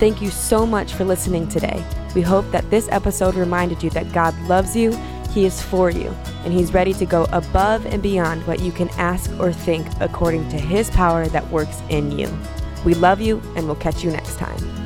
Thank 0.00 0.22
you 0.22 0.30
so 0.30 0.64
much 0.64 0.94
for 0.94 1.04
listening 1.04 1.46
today. 1.46 1.84
We 2.14 2.22
hope 2.22 2.50
that 2.52 2.70
this 2.70 2.88
episode 2.90 3.34
reminded 3.34 3.82
you 3.82 3.90
that 3.90 4.14
God 4.14 4.34
loves 4.48 4.74
you, 4.74 4.92
He 5.32 5.44
is 5.44 5.60
for 5.60 5.90
you, 5.90 6.08
and 6.42 6.54
He's 6.54 6.72
ready 6.72 6.94
to 6.94 7.04
go 7.04 7.24
above 7.32 7.84
and 7.84 8.02
beyond 8.02 8.46
what 8.46 8.60
you 8.60 8.72
can 8.72 8.88
ask 8.96 9.30
or 9.38 9.52
think 9.52 9.86
according 10.00 10.48
to 10.48 10.56
His 10.56 10.88
power 10.88 11.26
that 11.28 11.46
works 11.50 11.82
in 11.90 12.18
you. 12.18 12.34
We 12.82 12.94
love 12.94 13.20
you, 13.20 13.42
and 13.56 13.66
we'll 13.66 13.76
catch 13.76 14.02
you 14.02 14.10
next 14.10 14.38
time. 14.38 14.79